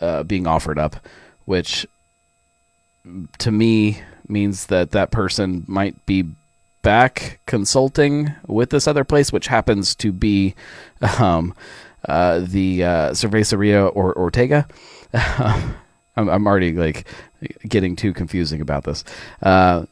[0.00, 0.96] uh, being offered up,
[1.44, 1.86] which
[3.38, 6.24] to me means that that person might be
[6.82, 10.54] back consulting with this other place, which happens to be
[11.18, 11.54] um,
[12.08, 14.66] uh, the uh, Cerveceria or Ortega.
[15.14, 15.74] I'm,
[16.28, 17.06] I'm, already like
[17.68, 19.04] getting too confusing about this.
[19.42, 19.84] Uh,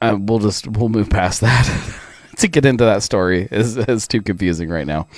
[0.00, 2.00] uh we'll just we'll move past that.
[2.36, 5.08] to get into that story is is too confusing right now.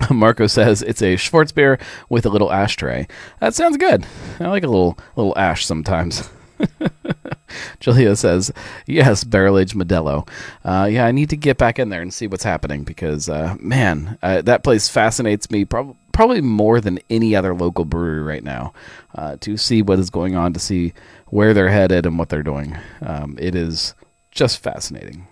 [0.10, 3.06] Marco says it's a Schwarzbier with a little ashtray.
[3.40, 4.06] That sounds good.
[4.40, 6.28] I like a little little ash sometimes.
[7.80, 8.50] Julia says,
[8.86, 10.28] "Yes, barrel aged Modelo.
[10.64, 13.56] Uh, yeah, I need to get back in there and see what's happening because, uh,
[13.60, 18.42] man, uh, that place fascinates me prob- probably more than any other local brewery right
[18.42, 18.72] now.
[19.14, 20.92] Uh, to see what is going on, to see
[21.28, 23.94] where they're headed and what they're doing, um, it is
[24.30, 25.27] just fascinating."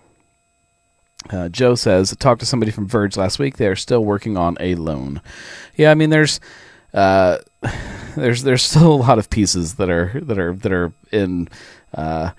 [1.29, 3.57] Uh, Joe says, talked to somebody from Verge last week.
[3.57, 5.21] They are still working on a loan.
[5.75, 6.39] Yeah, I mean, there's
[6.93, 7.37] uh,
[8.15, 11.49] there's there's still a lot of pieces that are that are that are in
[11.93, 12.31] uh,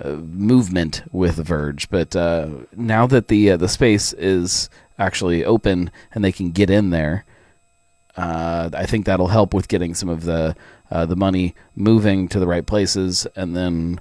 [0.00, 4.68] uh, movement with Verge, but uh, now that the uh, the space is
[4.98, 7.24] actually open and they can get in there,
[8.16, 10.56] I think that'll help with getting some of the
[10.90, 14.00] the money moving to the right places, and then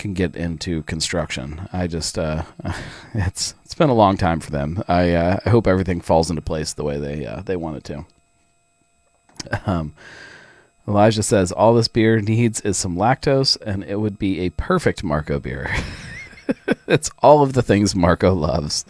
[0.00, 1.68] can get into construction.
[1.72, 2.18] I just
[3.14, 4.82] it's it's been a long time for them.
[4.88, 8.06] I I hope everything falls into place the way they they want it to.
[9.66, 9.94] Um,
[10.88, 15.04] Elijah says all this beer needs is some lactose, and it would be a perfect
[15.04, 15.70] Marco beer.
[16.88, 18.84] it's all of the things Marco loves.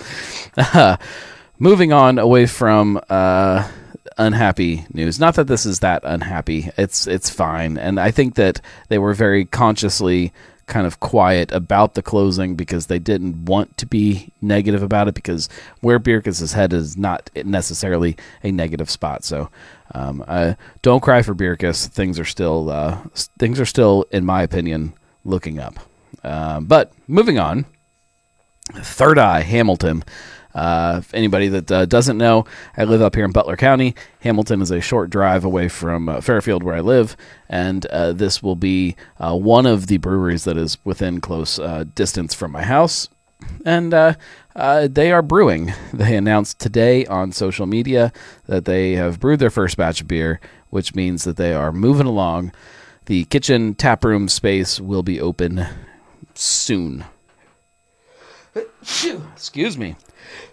[0.56, 0.96] Uh,
[1.58, 3.68] moving on away from uh,
[4.16, 5.20] unhappy news.
[5.20, 6.70] Not that this is that unhappy.
[6.78, 10.32] It's it's fine, and I think that they were very consciously
[10.70, 15.14] kind of quiet about the closing because they didn't want to be negative about it
[15.14, 15.50] because
[15.80, 19.24] where Bircus' head is not necessarily a negative spot.
[19.24, 19.50] So
[19.94, 21.86] um, uh, don't cry for Bircus.
[21.86, 22.98] Things are still uh,
[23.38, 24.94] things are still, in my opinion,
[25.24, 25.78] looking up.
[26.24, 27.66] Um, but moving on,
[28.72, 30.04] Third Eye Hamilton.
[30.54, 32.44] Uh, anybody that uh, doesn't know,
[32.76, 33.94] I live up here in Butler County.
[34.20, 37.16] Hamilton is a short drive away from uh, Fairfield, where I live,
[37.48, 41.84] and uh, this will be uh, one of the breweries that is within close uh,
[41.94, 43.08] distance from my house.
[43.64, 45.72] And they are brewing.
[45.92, 48.12] They announced today on social media
[48.46, 50.40] that they have brewed their first batch of beer,
[50.70, 52.52] which means that they are moving along.
[53.06, 55.66] The kitchen taproom space will be open
[56.34, 57.04] soon.
[58.54, 59.96] Excuse me.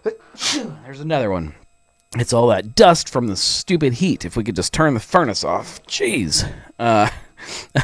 [0.03, 1.55] There's another one.
[2.15, 4.25] It's all that dust from the stupid heat.
[4.25, 5.83] If we could just turn the furnace off.
[5.85, 6.49] Jeez.
[6.79, 7.09] Uh,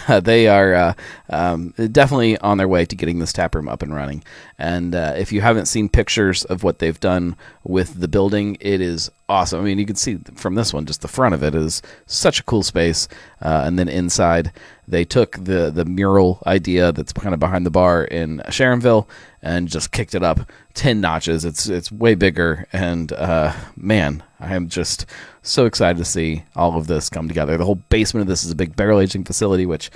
[0.22, 0.94] they are uh,
[1.30, 4.24] um, definitely on their way to getting this tap room up and running.
[4.58, 8.82] And uh, if you haven't seen pictures of what they've done with the building, it
[8.82, 9.62] is awesome.
[9.62, 12.40] I mean, you can see from this one, just the front of it is such
[12.40, 13.08] a cool space.
[13.42, 14.52] Uh, and then inside,
[14.88, 19.08] they took the the mural idea that's kind of behind the bar in Sharonville
[19.44, 20.40] and just kicked it up
[20.74, 21.46] ten notches.
[21.46, 25.06] It's it's way bigger, and uh, man, I am just
[25.44, 27.58] so excited to see all of this come together.
[27.58, 29.92] The whole basement of this is a big barrel aging facility, which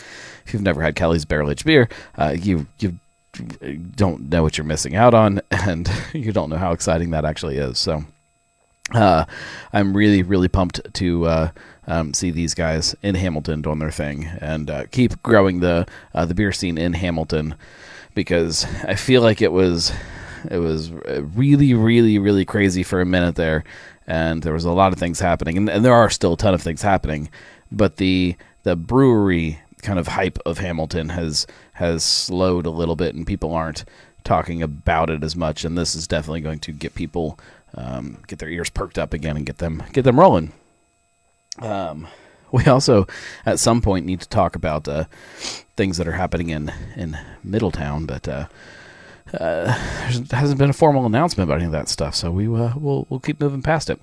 [0.46, 3.00] if you've never had Kelly's barrel aged beer, uh, you you
[3.96, 7.58] don't know what you're missing out on, and you don't know how exciting that actually
[7.58, 7.80] is.
[7.80, 8.04] So.
[8.94, 9.26] Uh,
[9.74, 11.52] I'm really, really pumped to uh,
[11.88, 16.24] um, see these guys in Hamilton doing their thing and uh, keep growing the uh,
[16.24, 17.56] the beer scene in Hamilton
[18.18, 19.94] because I feel like it was
[20.50, 23.64] it was really, really, really crazy for a minute there,
[24.08, 26.56] and there was a lot of things happening, and, and there are still a ton
[26.56, 27.30] of things happening,
[27.72, 33.14] but the the brewery kind of hype of Hamilton has has slowed a little bit,
[33.14, 33.86] and people aren't
[34.24, 37.40] talking about it as much, and this is definitely going to get people
[37.76, 40.54] um, get their ears perked up again and get them get them rolling.
[41.60, 42.08] Um,
[42.52, 43.08] we also,
[43.46, 45.06] at some point, need to talk about uh,
[45.76, 48.48] things that are happening in in Middletown, but uh,
[49.34, 49.66] uh,
[50.12, 53.06] there hasn't been a formal announcement about any of that stuff, so we uh, we'll
[53.10, 54.00] we'll keep moving past it.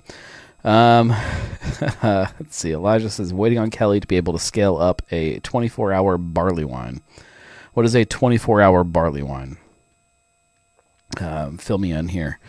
[0.63, 1.09] Um,
[2.03, 2.71] let's see.
[2.71, 7.01] Elijah says waiting on Kelly to be able to scale up a 24-hour barley wine.
[7.73, 9.57] What is a 24-hour barley wine?
[11.21, 12.39] Um, fill me in here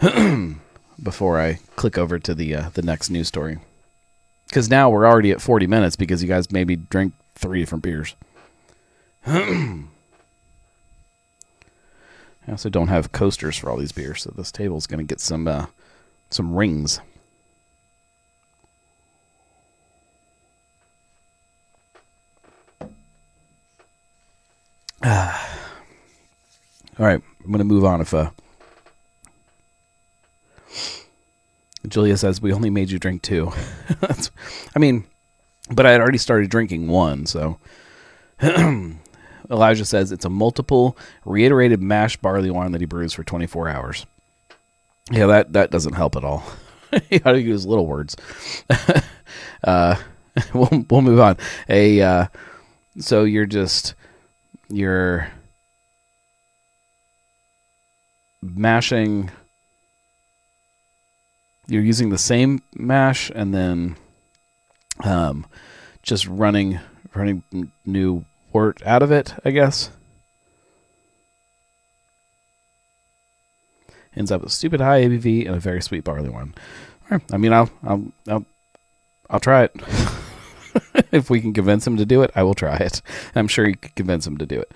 [1.02, 3.58] before I click over to the uh, the next news story.
[4.48, 8.14] Because now we're already at 40 minutes because you guys maybe drink three different beers.
[9.26, 9.82] I
[12.48, 15.20] also don't have coasters for all these beers, so this table is going to get
[15.20, 15.66] some uh,
[16.30, 17.00] some rings.
[25.04, 25.10] all
[26.98, 28.00] right, I'm going to move on.
[28.00, 28.30] If uh,
[31.96, 33.50] Julia says we only made you drink two,
[34.76, 35.06] I mean,
[35.70, 37.58] but I had already started drinking one, so.
[39.50, 40.94] Elijah says it's a multiple
[41.24, 44.04] reiterated mash barley wine that he brews for 24 hours.
[45.10, 46.44] Yeah, that, that doesn't help at all.
[47.08, 48.14] you got to use little words.
[49.64, 49.96] uh,
[50.52, 51.38] we'll we'll move on.
[51.70, 52.26] A uh,
[52.98, 53.94] so you're just
[54.68, 55.32] you're
[58.42, 59.30] mashing.
[61.68, 63.96] You're using the same mash and then
[65.04, 65.46] um,
[66.02, 66.78] just running
[67.14, 67.42] running
[67.84, 69.90] new wort out of it, I guess.
[74.14, 76.54] Ends up with stupid high ABV and a very sweet barley wine.
[77.30, 78.46] I mean, I'll I'll I'll,
[79.28, 79.74] I'll try it.
[81.12, 83.02] if we can convince him to do it, I will try it.
[83.34, 84.72] I'm sure you can convince him to do it.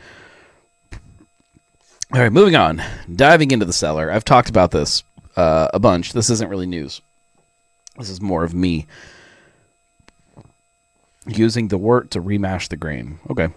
[2.13, 2.83] All right, moving on.
[3.15, 4.11] Diving into the cellar.
[4.11, 5.05] I've talked about this
[5.37, 6.13] uh, a bunch.
[6.13, 7.01] This isn't really news.
[7.99, 8.87] This is more of me
[11.27, 13.19] using the wort to remash the grain.
[13.29, 13.49] Okay,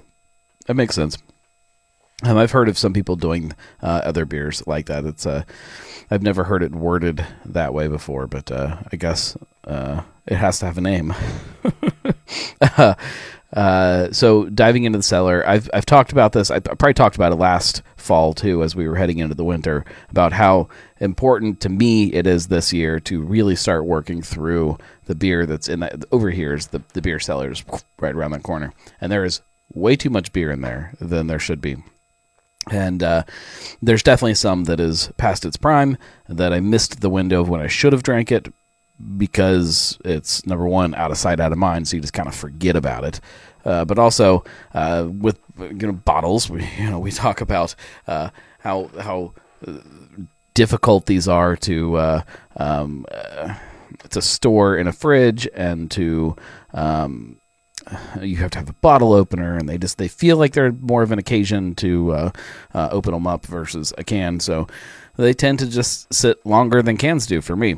[0.68, 1.18] that makes sense.
[2.24, 5.06] Um, I've heard of some people doing uh, other beers like that.
[5.06, 5.44] It's uh,
[6.10, 10.60] I've never heard it worded that way before, but uh, I guess uh, it has
[10.60, 11.14] to have a name.
[13.54, 16.50] Uh, so diving into the cellar, I've I've talked about this.
[16.50, 19.86] I probably talked about it last fall too, as we were heading into the winter,
[20.10, 20.68] about how
[20.99, 25.70] important to me it is this year to really start working through the beer that's
[25.70, 27.64] in that over here is the the beer cellars
[27.99, 29.41] right around that corner, and there is
[29.74, 31.78] way too much beer in there than there should be.
[32.72, 33.24] And uh,
[33.82, 35.97] there's definitely some that is past its prime
[36.30, 38.54] that I missed the window of when I should have drank it
[39.18, 42.36] because it's number one out of sight, out of mind, so you just kind of
[42.36, 43.20] forget about it.
[43.66, 47.76] Uh, but also uh, with you know bottles, we you know we talk about
[48.08, 48.30] uh,
[48.60, 49.34] how how
[49.66, 49.74] uh,
[50.54, 52.22] difficult these are to uh,
[52.58, 53.56] um, uh,
[54.10, 56.36] to store in a fridge and to
[56.74, 57.38] um,
[58.22, 61.04] you have to have a bottle opener, and they just they feel like they're more
[61.04, 62.32] of an occasion to
[62.74, 64.39] open them up versus a can.
[64.39, 64.68] So
[65.16, 67.78] they tend to just sit longer than cans do for me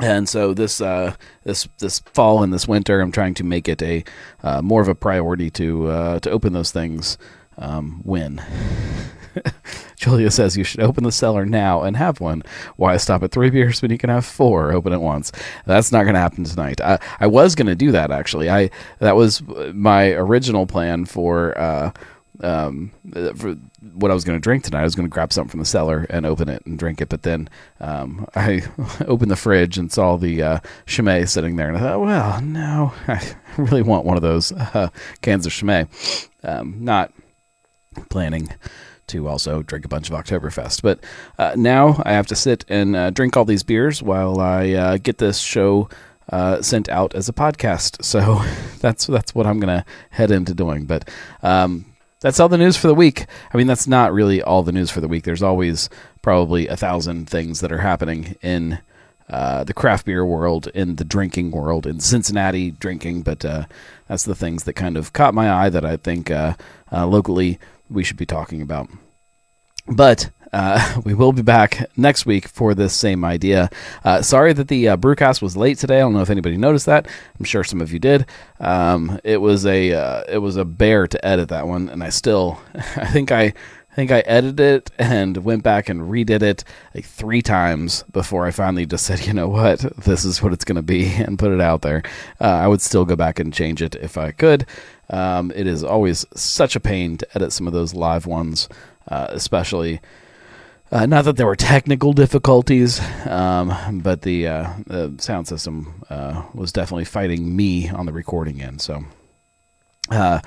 [0.00, 1.14] and so this uh,
[1.44, 4.04] this this fall and this winter, I'm trying to make it a
[4.42, 7.18] uh, more of a priority to uh, to open those things
[7.58, 8.42] um, when.
[9.96, 12.42] Julia says you should open the cellar now and have one.
[12.76, 15.32] Why stop at three beers when you can have four open at once?
[15.66, 16.80] That's not going to happen tonight.
[16.80, 18.50] I, I was going to do that actually.
[18.50, 19.42] I that was
[19.72, 21.92] my original plan for uh,
[22.40, 22.90] um,
[23.36, 23.56] for
[23.92, 24.80] what I was going to drink tonight.
[24.80, 27.08] I was going to grab something from the cellar and open it and drink it.
[27.08, 27.48] But then
[27.80, 28.62] um, I
[29.06, 32.92] opened the fridge and saw the uh, Chimay sitting there, and I thought, well, no,
[33.08, 34.88] I really want one of those uh,
[35.22, 35.86] cans of Chimay.
[36.42, 37.12] Um, not
[38.10, 38.48] planning
[39.06, 40.82] to also drink a bunch of Oktoberfest.
[40.82, 41.00] But
[41.38, 44.96] uh, now I have to sit and uh, drink all these beers while I uh,
[44.98, 45.88] get this show
[46.30, 48.04] uh, sent out as a podcast.
[48.04, 48.42] So
[48.80, 50.86] that's that's what I'm gonna head into doing.
[50.86, 51.08] But
[51.42, 51.93] um,
[52.24, 53.26] that's all the news for the week.
[53.52, 55.24] I mean, that's not really all the news for the week.
[55.24, 55.90] There's always
[56.22, 58.78] probably a thousand things that are happening in
[59.28, 63.24] uh, the craft beer world, in the drinking world, in Cincinnati drinking.
[63.24, 63.66] But uh,
[64.08, 66.54] that's the things that kind of caught my eye that I think uh,
[66.90, 67.58] uh locally
[67.90, 68.88] we should be talking about.
[69.86, 73.68] But uh, we will be back next week for this same idea.
[74.04, 75.96] Uh, sorry that the uh, brewcast was late today.
[75.96, 77.06] I don't know if anybody noticed that.
[77.38, 78.24] I'm sure some of you did.
[78.60, 82.08] Um, it was a uh, it was a bear to edit that one, and I
[82.10, 83.52] still I think I.
[83.90, 86.64] I think I edited it and went back and redid it
[86.96, 90.64] like three times before I finally just said, you know what, this is what it's
[90.64, 92.02] going to be, and put it out there.
[92.40, 94.66] Uh, I would still go back and change it if I could.
[95.10, 98.68] Um, it is always such a pain to edit some of those live ones,
[99.06, 100.00] uh, especially
[100.94, 106.44] uh, not that there were technical difficulties, um, but the, uh, the, sound system uh,
[106.54, 108.80] was definitely fighting me on the recording end.
[108.80, 109.02] So
[110.12, 110.38] uh,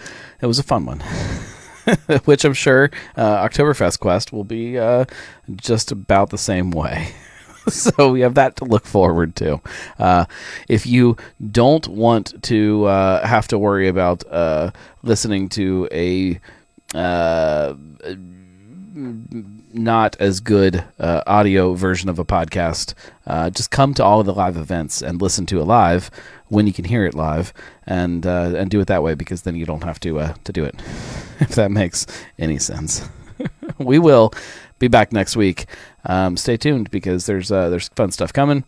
[0.42, 1.00] it was a fun one,
[2.24, 5.04] which I'm sure uh, Oktoberfest Quest will be uh,
[5.54, 7.10] just about the same way.
[7.68, 9.60] so we have that to look forward to.
[10.70, 11.18] if you
[11.52, 14.24] don't want to have to worry about
[15.04, 16.40] listening to a
[19.74, 22.94] not as good uh, audio version of a podcast,
[23.26, 26.10] uh, just come to all of the live events and listen to it live
[26.48, 27.54] when you can hear it live,
[27.86, 30.54] and uh, and do it that way because then you don't have to uh, to
[30.54, 30.76] do it.
[31.40, 32.08] if that makes
[32.40, 33.08] any sense,
[33.78, 34.32] we will
[34.80, 35.66] be back next week.
[36.06, 38.64] Um, stay tuned because there's uh, there's fun stuff coming.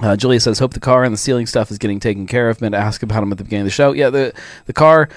[0.00, 2.60] Uh, Julia says, "Hope the car and the ceiling stuff is getting taken care of."
[2.60, 3.92] Meant to ask about them at the beginning of the show.
[3.92, 4.32] Yeah, the
[4.66, 5.08] the car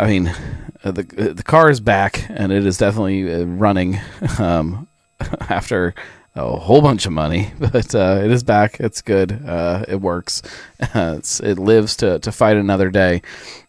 [0.00, 0.34] I mean,
[0.82, 4.00] uh, the uh, the car is back and it is definitely uh, running
[4.38, 4.88] um,
[5.50, 5.94] after
[6.34, 8.80] a whole bunch of money, but uh, it is back.
[8.80, 9.44] It's good.
[9.46, 10.40] Uh, it works.
[10.80, 13.20] It's, it lives to, to fight another day.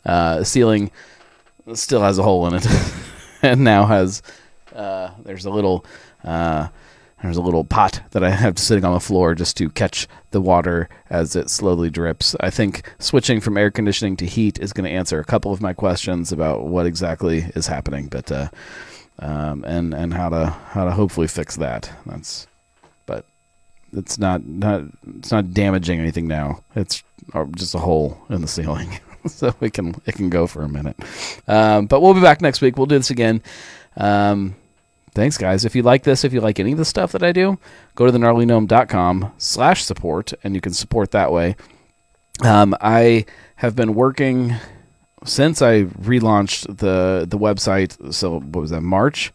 [0.06, 0.90] Uh, the ceiling
[1.74, 2.68] still has a hole in it,
[3.42, 4.24] and now has
[4.74, 5.86] there's a little
[7.22, 10.42] there's a little pot that I have sitting on the floor just to catch the
[10.42, 12.36] water as it slowly drips.
[12.40, 15.62] I think switching from air conditioning to heat is going to answer a couple of
[15.62, 18.50] my questions about what exactly is happening, but uh,
[19.20, 21.92] um, and and how to how to hopefully fix that.
[22.06, 22.48] That's
[23.06, 23.26] but
[23.94, 24.84] it's not not
[25.18, 26.64] it's not damaging anything now.
[26.76, 27.04] It's
[27.34, 30.70] uh, just a hole in the ceiling, so it can it can go for a
[30.70, 30.98] minute.
[31.48, 32.78] Um, but we'll be back next week.
[32.78, 33.44] We'll do this again.
[33.96, 34.56] Um,
[35.14, 35.66] thanks guys.
[35.66, 37.59] If you like this if you like any of the stuff that i do
[37.95, 41.55] go to the slash support and you can support that way.
[42.43, 43.26] Um, i
[43.57, 44.55] have been working
[45.24, 49.32] since i relaunched the the website so what was that march?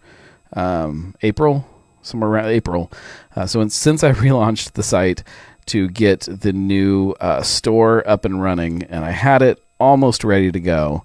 [0.52, 1.66] Um, april?
[2.02, 2.90] Somewhere around april.
[3.34, 5.22] Uh, so since i relaunched the site
[5.66, 10.50] to get the new uh, store up and running and i had it almost ready
[10.50, 11.04] to go,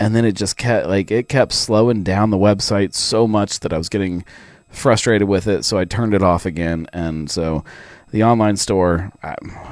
[0.00, 3.72] and then it just kept like it kept slowing down the website so much that
[3.72, 4.24] I was getting
[4.68, 5.64] frustrated with it.
[5.64, 7.64] So I turned it off again, and so
[8.10, 9.12] the online store.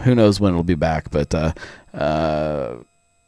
[0.05, 1.53] Who knows when it'll be back, but uh,
[1.95, 2.77] uh,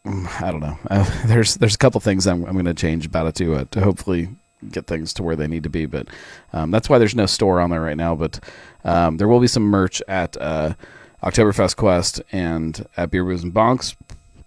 [0.05, 0.79] I don't know.
[0.91, 3.65] Uh, there's there's a couple things I'm I'm going to change about it to uh,
[3.71, 4.29] to hopefully
[4.71, 5.87] get things to where they need to be.
[5.87, 6.09] But
[6.53, 8.15] um, that's why there's no store on there right now.
[8.15, 8.41] But
[8.85, 10.75] um, there will be some merch at uh,
[11.23, 13.97] Oktoberfest Quest and at Beer Booze and Bonks.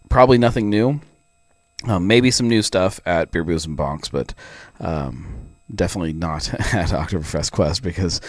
[0.07, 1.01] Probably nothing new.
[1.85, 4.33] Um, maybe some new stuff at Beer Booze and Bonks, but
[4.79, 8.21] um, definitely not at Oktoberfest Quest because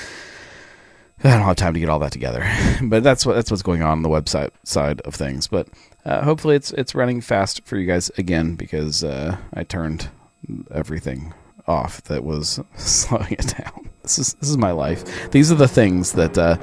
[1.22, 2.44] I don't have time to get all that together.
[2.82, 5.46] but that's what that's what's going on on the website side of things.
[5.46, 5.68] But
[6.04, 10.08] uh, hopefully it's it's running fast for you guys again because uh, I turned
[10.70, 11.32] everything
[11.66, 13.90] off that was slowing it down.
[14.02, 15.30] This is this is my life.
[15.30, 16.56] These are the things that uh,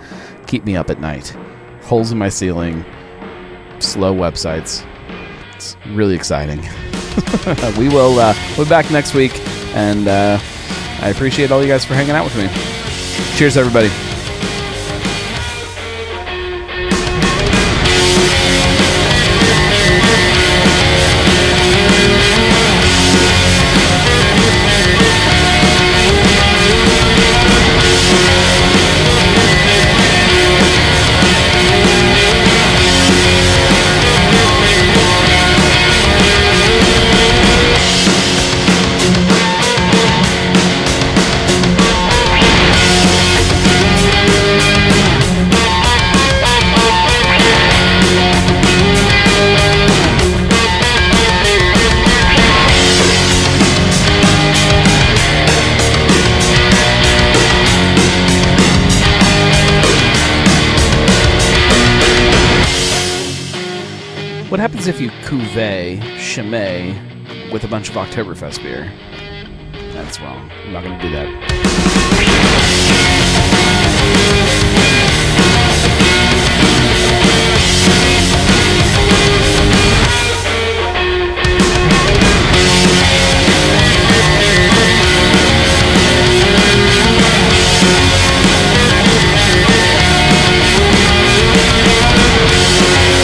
[0.48, 1.36] keep me up at night.
[1.84, 2.86] Holes in my ceiling,
[3.80, 4.86] slow websites.
[5.62, 6.59] It's really exciting.
[7.78, 9.32] we will uh, we'll be back next week,
[9.76, 10.39] and uh,
[11.01, 12.47] I appreciate all you guys for hanging out with me.
[13.38, 13.89] Cheers, everybody.
[66.32, 68.89] Chimay with a bunch of Oktoberfest beer.
[69.91, 70.49] That's wrong.
[70.63, 71.27] I'm not going to do that.
[93.01, 93.20] We'll.